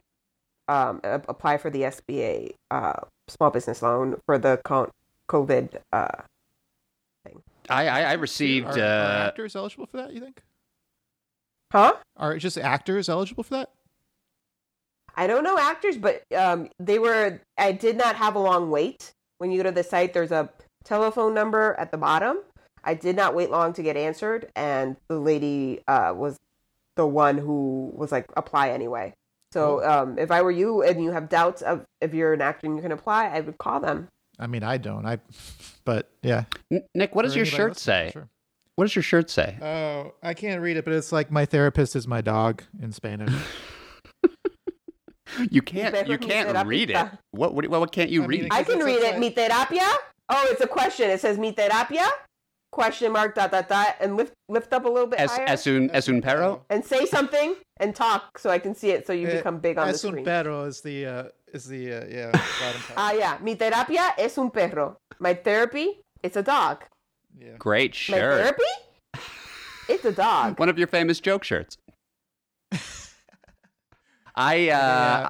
[0.68, 2.93] um, apply for the SBA uh,
[3.28, 4.59] small business loan for the
[5.30, 5.78] COVID.
[5.93, 6.07] Uh,
[7.70, 8.68] I, I, I Are, received.
[8.68, 10.13] are Uh, actors eligible for that?
[10.13, 10.41] You think?
[11.72, 11.93] huh?
[12.15, 13.70] Are just actors eligible for that?
[15.15, 17.41] I don't know actors, but um, they were.
[17.57, 19.11] I did not have a long wait.
[19.39, 20.49] When you go to the site, there's a
[20.86, 22.39] telephone number at the bottom.
[22.84, 26.38] I did not wait long to get answered, and the lady uh, was
[26.95, 29.13] the one who was like, apply anyway.
[29.53, 32.67] So um, if I were you and you have doubts of if you're an actor
[32.67, 34.07] and you can apply, I would call them.
[34.39, 35.05] I mean, I don't.
[35.05, 35.19] I,
[35.85, 36.43] but yeah.
[36.93, 38.11] Nick, what does your shirt listening, say?
[38.13, 38.27] sure.
[38.75, 39.57] What does your shirt say?
[39.61, 43.33] Oh, I can't read it, but it's like my therapist is my dog in Spanish.
[45.51, 45.93] You can't.
[45.93, 46.97] better You can't read it.
[47.31, 47.53] What?
[47.53, 47.67] What?
[47.69, 48.41] What can't you I read?
[48.43, 49.11] mean, I can read it's it.
[49.11, 49.93] like- Mi terapia?
[50.29, 51.09] Oh, it's a question.
[51.09, 52.07] It says mi terapia?
[52.72, 55.61] Question mark dot dot dot and lift lift up a little bit As higher as
[55.63, 56.63] soon as soon pero.
[56.70, 59.78] and say something and talk so I can see it so you Eh, become big
[59.78, 60.26] on the Es un screen.
[60.26, 62.93] perro is the uh, is the uh, yeah bottom part.
[62.97, 63.38] Ah, yeah.
[63.41, 64.97] Mi terapia es un perro.
[65.20, 66.84] My therapy, it's a dog.
[67.39, 67.55] yeah.
[67.57, 68.63] Great My therapy,
[69.89, 70.59] it's a dog.
[70.59, 71.78] One of your famous joke shirts.
[74.36, 75.30] I uh, Yeah.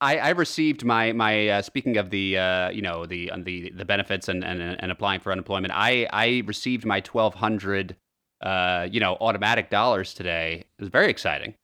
[0.00, 3.84] I, I received my my uh, speaking of the uh, you know the the the
[3.84, 5.72] benefits and, and and applying for unemployment.
[5.74, 7.96] I I received my twelve hundred
[8.40, 10.64] uh, you know automatic dollars today.
[10.78, 11.54] It was very exciting,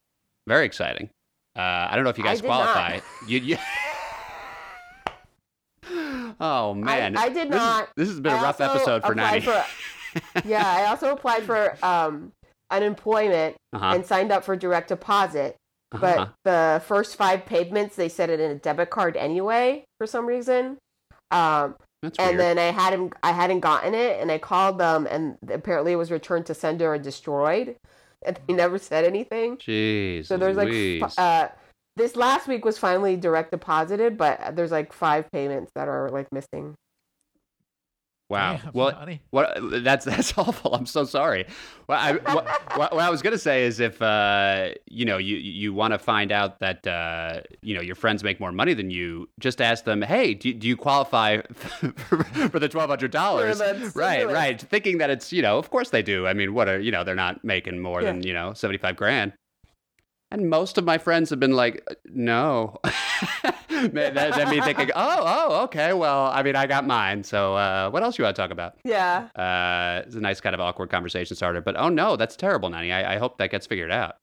[0.49, 1.11] very exciting.
[1.57, 1.61] Uh,
[1.91, 2.99] I don't know if you I guys qualify.
[3.28, 3.57] You, you...
[6.41, 7.89] oh man, I did This is- not.
[7.97, 9.41] This, has been a I rough episode for Nani.
[9.41, 9.64] for-
[10.45, 12.32] yeah, I also applied for um,
[12.70, 13.93] unemployment Uh-huh.
[13.95, 15.57] and signed up for direct deposit.
[16.01, 16.26] But Uh-huh.
[16.45, 20.78] the first five payments, they set it in a debit card anyway for some reason.
[21.30, 22.40] Um, That's and weird.
[22.40, 26.11] then I hadn't, I hadn't gotten it, and I called them, and apparently it was
[26.11, 27.76] returned to sender or destroyed,
[28.24, 29.57] and they never said anything.
[29.57, 31.03] Jeez, So there's like, Louise.
[31.03, 31.49] f- uh,
[31.97, 36.26] this last week was finally direct deposited, but there's like five payments that are like
[36.32, 36.74] missing.
[38.29, 38.57] Wow.
[38.57, 39.20] Damn, well, Johnny.
[39.31, 40.75] What that's that's awful.
[40.75, 41.47] I'm so sorry.
[41.89, 42.47] Well, I, what,
[42.77, 45.99] what, what I was gonna say is if uh, you know you you want to
[45.99, 49.85] find out that uh, you know your friends make more money than you, just ask
[49.85, 53.61] them, hey, do, do you qualify for, for the twelve hundred dollars?
[53.95, 54.61] Right, right.
[54.61, 56.27] Thinking that it's you know, of course they do.
[56.27, 58.12] I mean, what are you know, they're not making more Yeah.
[58.12, 59.33] than you know seventy five grand.
[60.31, 62.79] And most of my friends have been like, no.
[63.93, 65.93] that, that me thinking, oh, oh, okay.
[65.93, 67.25] Well, I mean, I got mine.
[67.25, 68.77] So uh, what else you want to talk about?
[68.85, 69.29] Yeah.
[69.35, 71.61] Uh, it's a nice kind of awkward conversation starter.
[71.61, 72.93] But oh no, that's terrible, Nani.
[72.93, 74.16] I, I hope that gets figured out.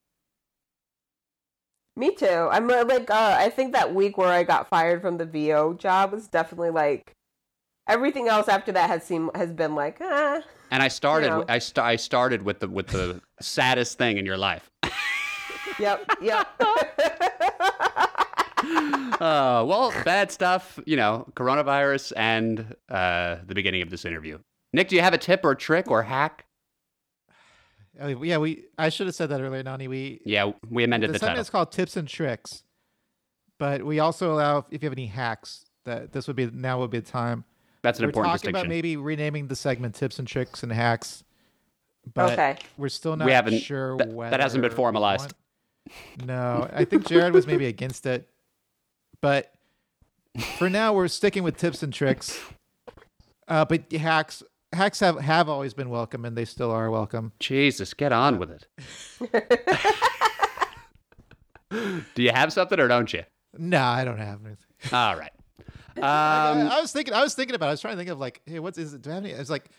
[1.98, 2.48] Me too.
[2.52, 5.74] I'm uh, like, uh, I think that week where I got fired from the VO
[5.74, 7.12] job was definitely like
[7.88, 10.42] everything else after that has seemed has been like, ah,
[10.72, 11.28] And I started.
[11.30, 11.46] know.
[11.50, 14.70] I, st- I started with the with the saddest thing in your life.
[15.80, 16.48] yep, yep.
[18.64, 20.80] Uh, well, bad stuff.
[20.86, 24.40] You know, coronavirus and uh, the beginning of this interview.
[24.74, 26.46] Nick, do you have a tip or trick or hack?
[28.00, 28.64] Oh, yeah, we.
[28.78, 29.88] I should have said that earlier, Nani.
[29.88, 31.42] We Yeah, we amended the the segment title.
[31.42, 32.64] is called tips and tricks,
[33.60, 36.90] but we also allow if you have any hacks that this would be now would
[36.90, 37.44] be the time.
[37.84, 38.70] That's an we're important talking about distinction.
[38.70, 41.24] maybe renaming the segment tips and tricks and hacks,
[42.14, 42.58] but Okay.
[42.78, 45.34] we're still not haven't- sure that- that hasn't been formalized.
[46.26, 48.30] No, I think Jared was maybe against it,
[49.22, 49.52] but
[50.58, 52.40] for now we're sticking with tips and tricks.
[53.48, 54.44] Uh, but hacks
[54.74, 57.32] hacks have have always been welcome, and they still are welcome.
[57.40, 58.68] Jesus, get on with it.
[62.16, 63.24] do you have something or don't you?
[63.58, 64.66] No, I don't have anything.
[64.94, 65.32] All right.
[66.02, 67.14] I- Um, I was thinking.
[67.14, 67.66] I was thinking about.
[67.68, 67.70] It.
[67.70, 69.02] I was trying to think of like, hey, what's is it?
[69.02, 69.34] Do I have any?
[69.34, 69.70] It's like,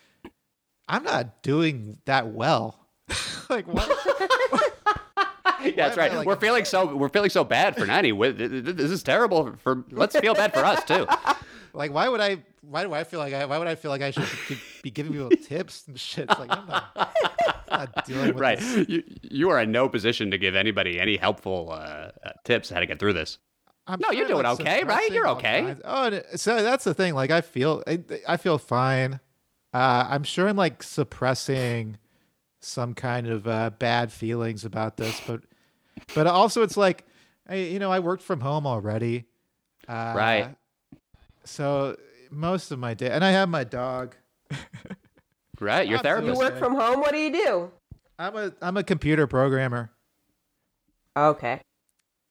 [0.89, 2.79] I'm not doing that well.
[3.51, 4.72] like what?
[5.65, 6.13] Yeah, that's right.
[6.15, 8.13] like- we're feeling so we're feeling so bad for Nani.
[8.13, 9.55] This is terrible.
[9.63, 11.07] For let's feel bad for us too.
[11.75, 12.43] Like why would I?
[12.61, 13.47] Why do I feel like I?
[13.47, 14.29] Why would I feel like I should
[14.83, 16.29] be- giving people tips and shit?
[16.29, 17.15] It's like I'm not,
[17.71, 18.59] not dealing with Right.
[18.59, 18.87] this.
[18.91, 22.79] You you are in no position to give anybody any helpful uh, uh, tips how
[22.81, 23.39] to get through this.
[23.87, 25.11] I'm No, you're doing okay, right?
[25.11, 25.75] You're okay.
[25.83, 27.15] Oh, so that's the thing.
[27.15, 29.19] Like I feel, I, I feel fine.
[29.73, 31.97] Uh, I'm sure I'm like suppressing
[32.61, 35.41] some kind of uh, bad feelings about this, but
[36.15, 37.05] but also it's like,
[37.49, 39.27] I, you know, I worked from home already,
[39.89, 40.55] uh, Right.
[41.45, 41.97] So
[42.31, 44.15] most of my day, and I have my dog.
[45.61, 45.87] Right.
[45.89, 46.33] Your therapist.
[46.35, 47.01] you work from home.
[47.01, 47.71] What do you do?
[48.19, 49.91] I'm a I'm a computer programmer.
[51.17, 51.61] Okay.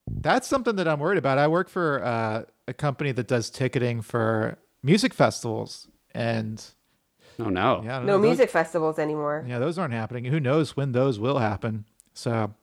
[0.09, 1.37] That's something that I'm worried about.
[1.37, 6.63] I work for uh, a company that does ticketing for music festivals, and
[7.39, 7.81] Oh no.
[7.83, 9.45] yeah, No know, those- music festivals anymore.
[9.47, 10.25] Yeah, those aren't happening.
[10.25, 11.85] Who knows when those will happen?
[12.13, 12.53] So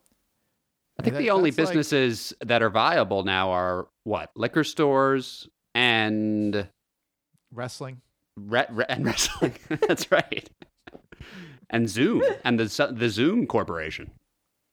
[0.98, 4.64] I think that- the only that's like- businesses that are viable now are what liquor
[4.64, 6.68] stores and
[7.52, 8.00] wrestling.
[8.36, 9.54] re- re- and wrestling.
[9.86, 10.48] That's right.
[11.70, 14.10] And Zoom and the the Zoom Corporation.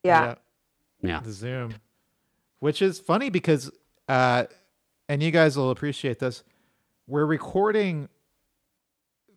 [0.03, 0.35] Yeah.
[1.01, 1.19] Yeah.
[1.19, 1.75] the Zoom,
[2.59, 3.69] which is funny because,
[4.07, 4.45] uh,
[5.09, 6.43] and you guys will appreciate this.
[7.07, 8.07] We're recording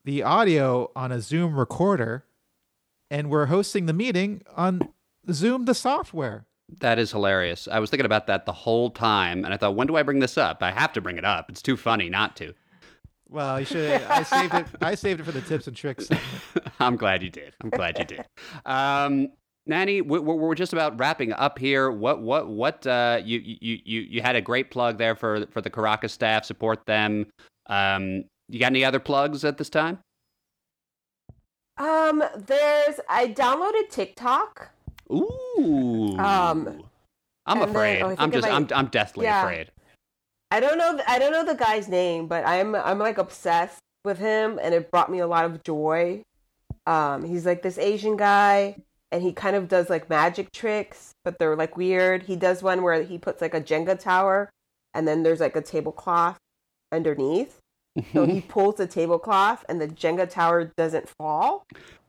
[0.04, 2.24] the audio on a Zoom recorder,
[3.10, 4.88] and we're hosting the meeting on
[5.30, 6.46] Zoom, the software.
[6.80, 7.66] That is hilarious.
[7.70, 10.18] I was thinking about that the whole time, and I thought, when do I bring
[10.18, 10.62] this up?
[10.62, 11.48] I have to bring it up.
[11.48, 12.52] It's too funny not to.
[13.30, 14.02] Well, you should.
[14.02, 14.66] I saved it.
[14.80, 16.08] I saved it for the tips and tricks.
[16.80, 17.54] I'm glad you did.
[17.62, 18.24] I'm glad you did.
[18.64, 19.28] Um,
[19.66, 21.90] Nani, we- we're, we're just about wrapping up here.
[21.90, 22.86] What, what, what?
[22.86, 26.44] Uh, you, you, you, you had a great plug there for for the Caracas staff.
[26.44, 27.26] Support them.
[27.66, 29.98] Um, you got any other plugs at this time?
[31.76, 34.70] Um, there's I downloaded TikTok.
[35.12, 35.87] Ooh.
[36.18, 36.82] Um,
[37.46, 38.02] I'm and then- afraid.
[38.02, 38.46] oh, I'm just.
[38.46, 38.68] I- I'm.
[38.74, 39.42] I'm deathly Yeah.
[39.42, 39.70] afraid.
[40.50, 40.98] I don't know.
[41.06, 44.90] I don't know the guy's name, but I'm I'm like obsessed with him, and it
[44.90, 46.22] brought me a lot of joy.
[46.86, 48.76] Um, he's like this Asian guy,
[49.12, 52.22] and he kind of does like magic tricks, but they're like weird.
[52.22, 54.48] He does one where he puts like a Jenga tower,
[54.94, 56.38] and then there's like a tablecloth
[56.92, 57.58] underneath.
[58.14, 61.66] So he pulls the tablecloth, and the Jenga tower doesn't fall.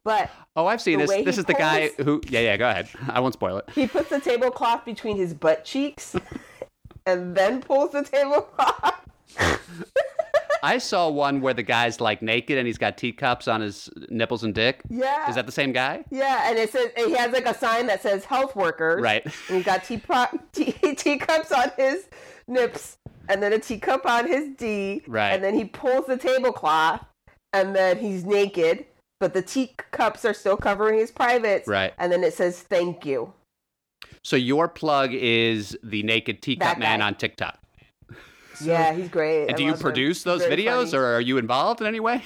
[0.09, 1.11] But Oh, I've seen this.
[1.23, 2.19] This is the guy who.
[2.27, 2.57] Yeah, yeah.
[2.57, 2.89] Go ahead.
[3.09, 3.69] I won't spoil it.
[3.75, 6.15] he puts the tablecloth between his butt cheeks,
[7.05, 9.05] and then pulls the tablecloth.
[10.63, 14.43] I saw one where the guy's like naked and he's got teacups on his nipples
[14.43, 14.81] and dick.
[14.89, 15.29] Yeah.
[15.29, 16.03] Is that the same guy?
[16.09, 19.03] Yeah, and it says he has like a sign that says health workers.
[19.03, 19.23] Right.
[19.23, 22.07] And he's got teapot, tea, teacups on his
[22.47, 22.97] nips,
[23.29, 25.03] and then a teacup on his D.
[25.07, 25.29] Right.
[25.29, 27.05] And then he pulls the tablecloth,
[27.53, 28.85] and then he's naked,
[29.19, 31.67] but the teacups are still covering his privates.
[31.67, 31.93] Right.
[31.97, 33.33] And then it says thank you.
[34.23, 37.07] So your plug is the naked teacup That man guy.
[37.07, 37.59] on TikTok.
[38.61, 39.43] yeah, he's great.
[39.43, 39.83] And I do you love him.
[39.83, 40.97] produce those very videos, funny.
[40.97, 42.23] or are you involved in any way?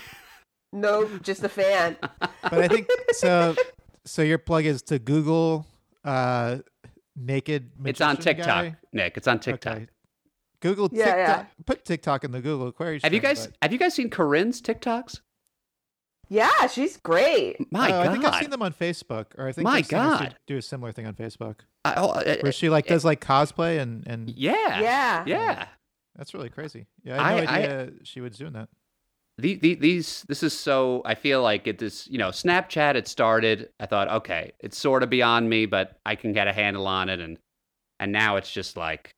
[0.72, 1.08] no?
[1.20, 1.98] Just a fan.
[2.44, 3.56] But I think so.
[4.06, 5.66] So your plug is to Google
[6.04, 6.58] uh,
[7.16, 7.72] naked.
[7.86, 8.76] It's on TikTok, guy?
[8.91, 9.16] Nick.
[9.18, 9.76] It's on TikTok.
[9.76, 9.88] Okay.
[10.62, 11.18] Google Yeah, TikTok.
[11.28, 11.46] yeah.
[11.66, 13.00] Put TikTok in the Google query.
[13.04, 15.22] Have you guys but- have you guys seen Corinne's TikToks?
[16.34, 17.72] Yeah, she's great.
[17.72, 18.08] My Oh, God.
[18.08, 20.36] I think I've seen them on Facebook, or I think My I've seen her God.
[20.48, 23.80] do a similar thing on Facebook, I- oh, uh, where she like does like cosplay
[23.80, 24.80] and and yeah.
[24.82, 25.24] Yeah.
[25.28, 25.68] Yeah.
[26.16, 26.88] that's really crazy.
[27.04, 28.70] Yeah, I had no I- I- idea she was doing that.
[29.38, 33.08] the, the, these this is so i feel like it this you know snapchat it
[33.08, 36.86] started i thought okay it's sort of beyond me but i can get a handle
[36.86, 37.40] on it and
[38.00, 39.10] and now it's just like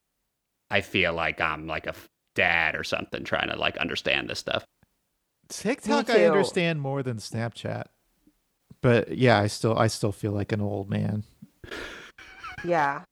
[0.72, 1.94] i feel like i'm like a
[2.34, 4.64] dad or something trying to like understand this stuff
[5.50, 7.86] TikTok, I understand more than Snapchat,
[8.82, 11.24] but yeah, I still I still feel like an old man,
[12.64, 13.04] Yeah.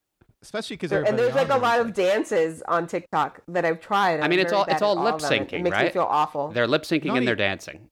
[0.42, 4.20] especially because and there's like a lot of dances on TikTok that I've tried.
[4.20, 5.32] I mean, I'm it's all- it's all of lip them.
[5.34, 5.94] It syncing, makes me right?
[5.94, 6.50] feel awful.
[6.50, 7.90] they're lip syncing No, and they're dancing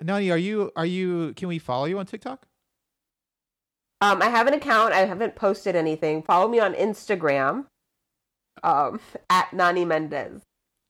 [0.00, 1.34] Nani, are you are you?
[1.34, 2.46] Can we follow you on TikTok?
[4.00, 4.92] Um, I have an account.
[4.94, 6.22] I haven't posted anything.
[6.22, 7.66] Follow me on Instagram,
[8.62, 9.00] um,
[9.30, 10.42] at Nani Mendez.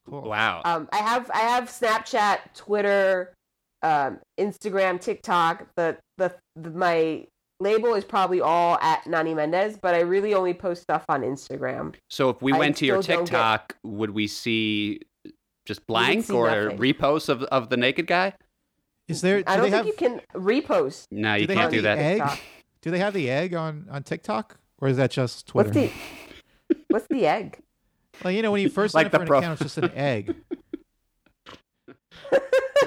[0.09, 0.23] Cool.
[0.23, 3.35] wow Um, I have I have Snapchat, Twitter,
[3.83, 5.67] um, Instagram, TikTok.
[5.77, 7.27] The, the the my
[7.61, 11.95] label is probably all at Nani Mendez, but I really only post stuff on Instagram.
[12.09, 15.01] so if we I went to your still don't get- tiktok would we see
[15.67, 16.79] just blank see or nothing.
[16.79, 18.33] reposts of, of the naked guy
[19.09, 19.39] Is there?
[19.43, 19.87] Do I don't they think have?
[19.87, 21.07] you can repost.
[21.11, 22.23] no do you they can't have do the that egg?
[22.81, 25.69] Do they have the egg on on TikTok, or is that just Twitter?
[25.71, 27.59] What's the What's the egg?
[28.23, 29.79] Well, you know, when you first Like up the for an prof- account, it's just
[29.79, 30.35] an egg.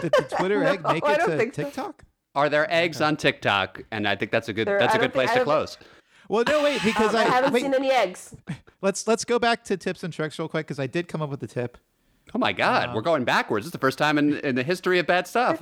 [0.01, 1.63] Did the Twitter egg make it to think so.
[1.63, 2.03] TikTok?
[2.35, 3.81] Are there eggs on TikTok?
[3.91, 5.43] And I think that's a good There- that's I a good don't think- place to
[5.43, 5.77] close.
[6.29, 8.33] Well, no, wait, because Um, I I, haven't wait, seen any eggs.
[8.81, 11.29] let's let's go back to tips and tricks real quick because I did come up
[11.29, 11.77] with a tip.
[12.33, 13.65] Oh my God, Um, we're going backwards.
[13.65, 15.61] It's the first time in, in the history of bad stuff.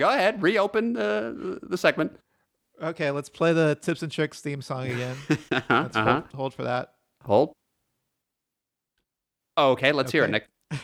[0.00, 1.32] Go ahead, reopen uh,
[1.62, 2.18] the segment.
[2.82, 5.16] Okay, let's play the tips and tricks theme song again.
[5.30, 6.12] uh-huh, Let's uh-huh.
[6.12, 6.94] hold, hold for that.
[7.24, 7.52] Hold.
[9.56, 10.48] Oh, okay, let's hear it, Nick.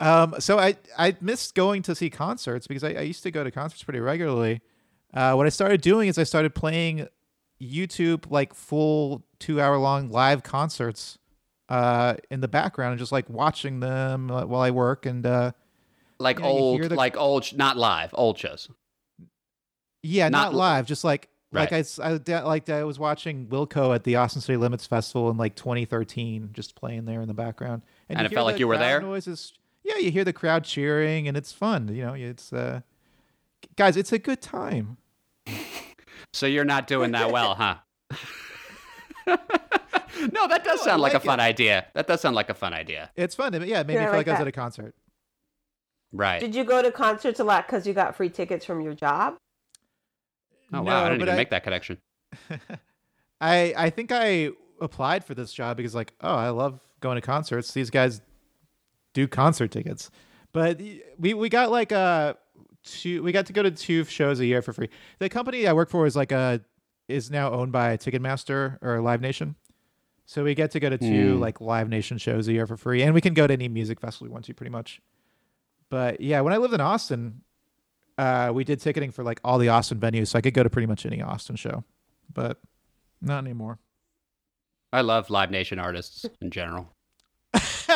[0.00, 3.44] Um, so I I missed going to see concerts because I, I used to go
[3.44, 4.60] to concerts pretty regularly.
[5.14, 7.06] Uh, what I started doing is I started playing
[7.62, 11.18] YouTube like full two hour long live concerts
[11.68, 15.52] uh, in the background and just like watching them while I work and uh,
[16.18, 18.68] Like you know, old, the- like old, not live, old shows.
[20.02, 21.76] yeah, Not not, li- live, just like like Right.
[21.76, 25.30] I, s- I da- like I was watching Wilco at the Austin City Limits Festival
[25.30, 27.82] in like 2013, just playing there in the background.
[28.08, 29.00] And you it felt like you were crowd there?
[29.02, 29.52] Noises.
[29.84, 31.88] Yeah, you hear the crowd cheering, and it's fun.
[31.94, 32.80] You know, it's uh,
[33.76, 34.96] guys, it's a good time.
[36.32, 37.76] So you're not doing that well, huh?
[39.26, 39.36] no,
[40.48, 41.42] that does No, I sound like, like a fun it.
[41.42, 41.86] idea.
[41.94, 43.10] That does sound like a fun idea.
[43.16, 43.52] It's fun.
[43.54, 44.94] Yeah, it made Yeah, me I feel like like I was at a concert.
[46.12, 46.40] Right.
[46.40, 49.36] Did you go to concerts a lot because you got free tickets from your job?
[50.72, 51.98] Oh wow, I didn't even make that connection.
[53.40, 54.50] I I think I
[54.80, 57.72] applied for this job because like, oh, I love going to concerts.
[57.72, 58.20] These guys
[59.14, 60.10] do concert tickets.
[60.52, 60.80] But
[61.18, 62.34] we we got like uh
[62.84, 64.88] two we got to go to two shows a year for free.
[65.18, 66.60] The company I work for is like a
[67.08, 69.56] is now owned by Ticketmaster or Live Nation.
[70.24, 71.40] So we get to go to two Mm.
[71.40, 74.00] like Live Nation shows a year for free and we can go to any music
[74.00, 75.00] festival we want to pretty much.
[75.90, 77.42] But yeah, when I lived in Austin,
[78.18, 80.70] uh, we did ticketing for like all the Austin venues, so I could go to
[80.70, 81.84] pretty much any Austin show.
[82.32, 82.58] But
[83.20, 83.78] not anymore.
[84.92, 86.92] I love Live Nation artists in general.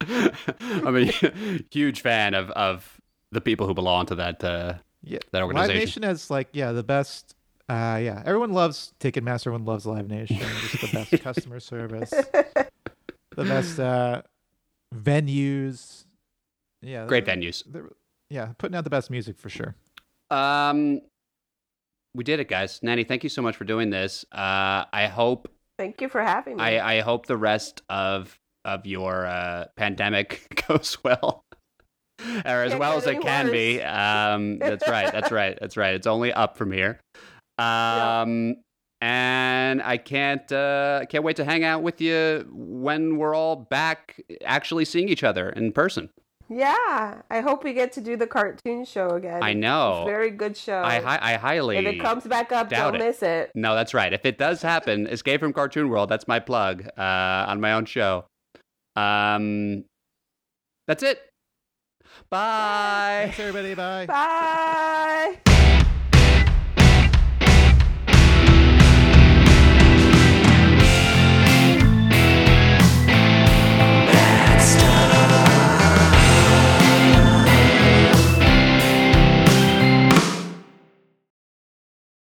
[0.00, 1.04] I'm a
[1.70, 3.00] huge fan of, of
[3.30, 4.42] the people who belong to that.
[4.42, 5.74] Uh, Yeah, That organization.
[5.74, 5.80] Live.
[5.88, 7.34] Nation has like yeah the best.
[7.68, 9.46] Uh, yeah, everyone loves Ticketmaster.
[9.48, 10.36] Everyone loves Live Nation.
[10.38, 12.10] Just the best customer service.
[12.10, 14.22] the best uh,
[14.94, 16.04] venues.
[16.82, 17.62] Yeah, Great venues.
[17.66, 17.90] they're-
[18.32, 19.74] yeah, putting out the best music for sure.
[20.30, 21.02] Um,
[22.14, 22.80] we did it, guys.
[22.82, 24.24] Nani, thank you so much for doing this.
[24.32, 25.48] Uh, I hope
[25.78, 26.62] Thank you for having me.
[26.62, 31.44] I, I hope the rest of of your uh, pandemic goes well,
[32.44, 33.82] or as well as it any can be.
[33.82, 35.10] Um, that's right.
[35.12, 35.58] That's right.
[35.60, 35.94] That's right.
[35.94, 37.00] It's only up from here.
[37.58, 38.56] Um,
[39.00, 44.22] and I can't uh, can't wait to hang out with you when we're all back,
[44.44, 46.10] actually seeing each other in person.
[46.58, 49.42] Yeah, I hope we get to do the cartoon show again.
[49.42, 49.92] I know.
[49.92, 50.82] It's a very good show.
[50.82, 53.04] I hi- I highly if it comes back up, doubt don't it.
[53.04, 53.50] miss it.
[53.54, 54.12] No, that's right.
[54.12, 57.00] If it does happen, Escape from Cartoon World, that's my plug uh,
[57.48, 58.24] on my own show.
[58.96, 59.84] Um,
[60.86, 61.20] that's it.
[62.30, 63.22] Bye.
[63.24, 63.74] Thanks, everybody.
[63.74, 64.06] Bye.
[64.06, 65.81] Bye.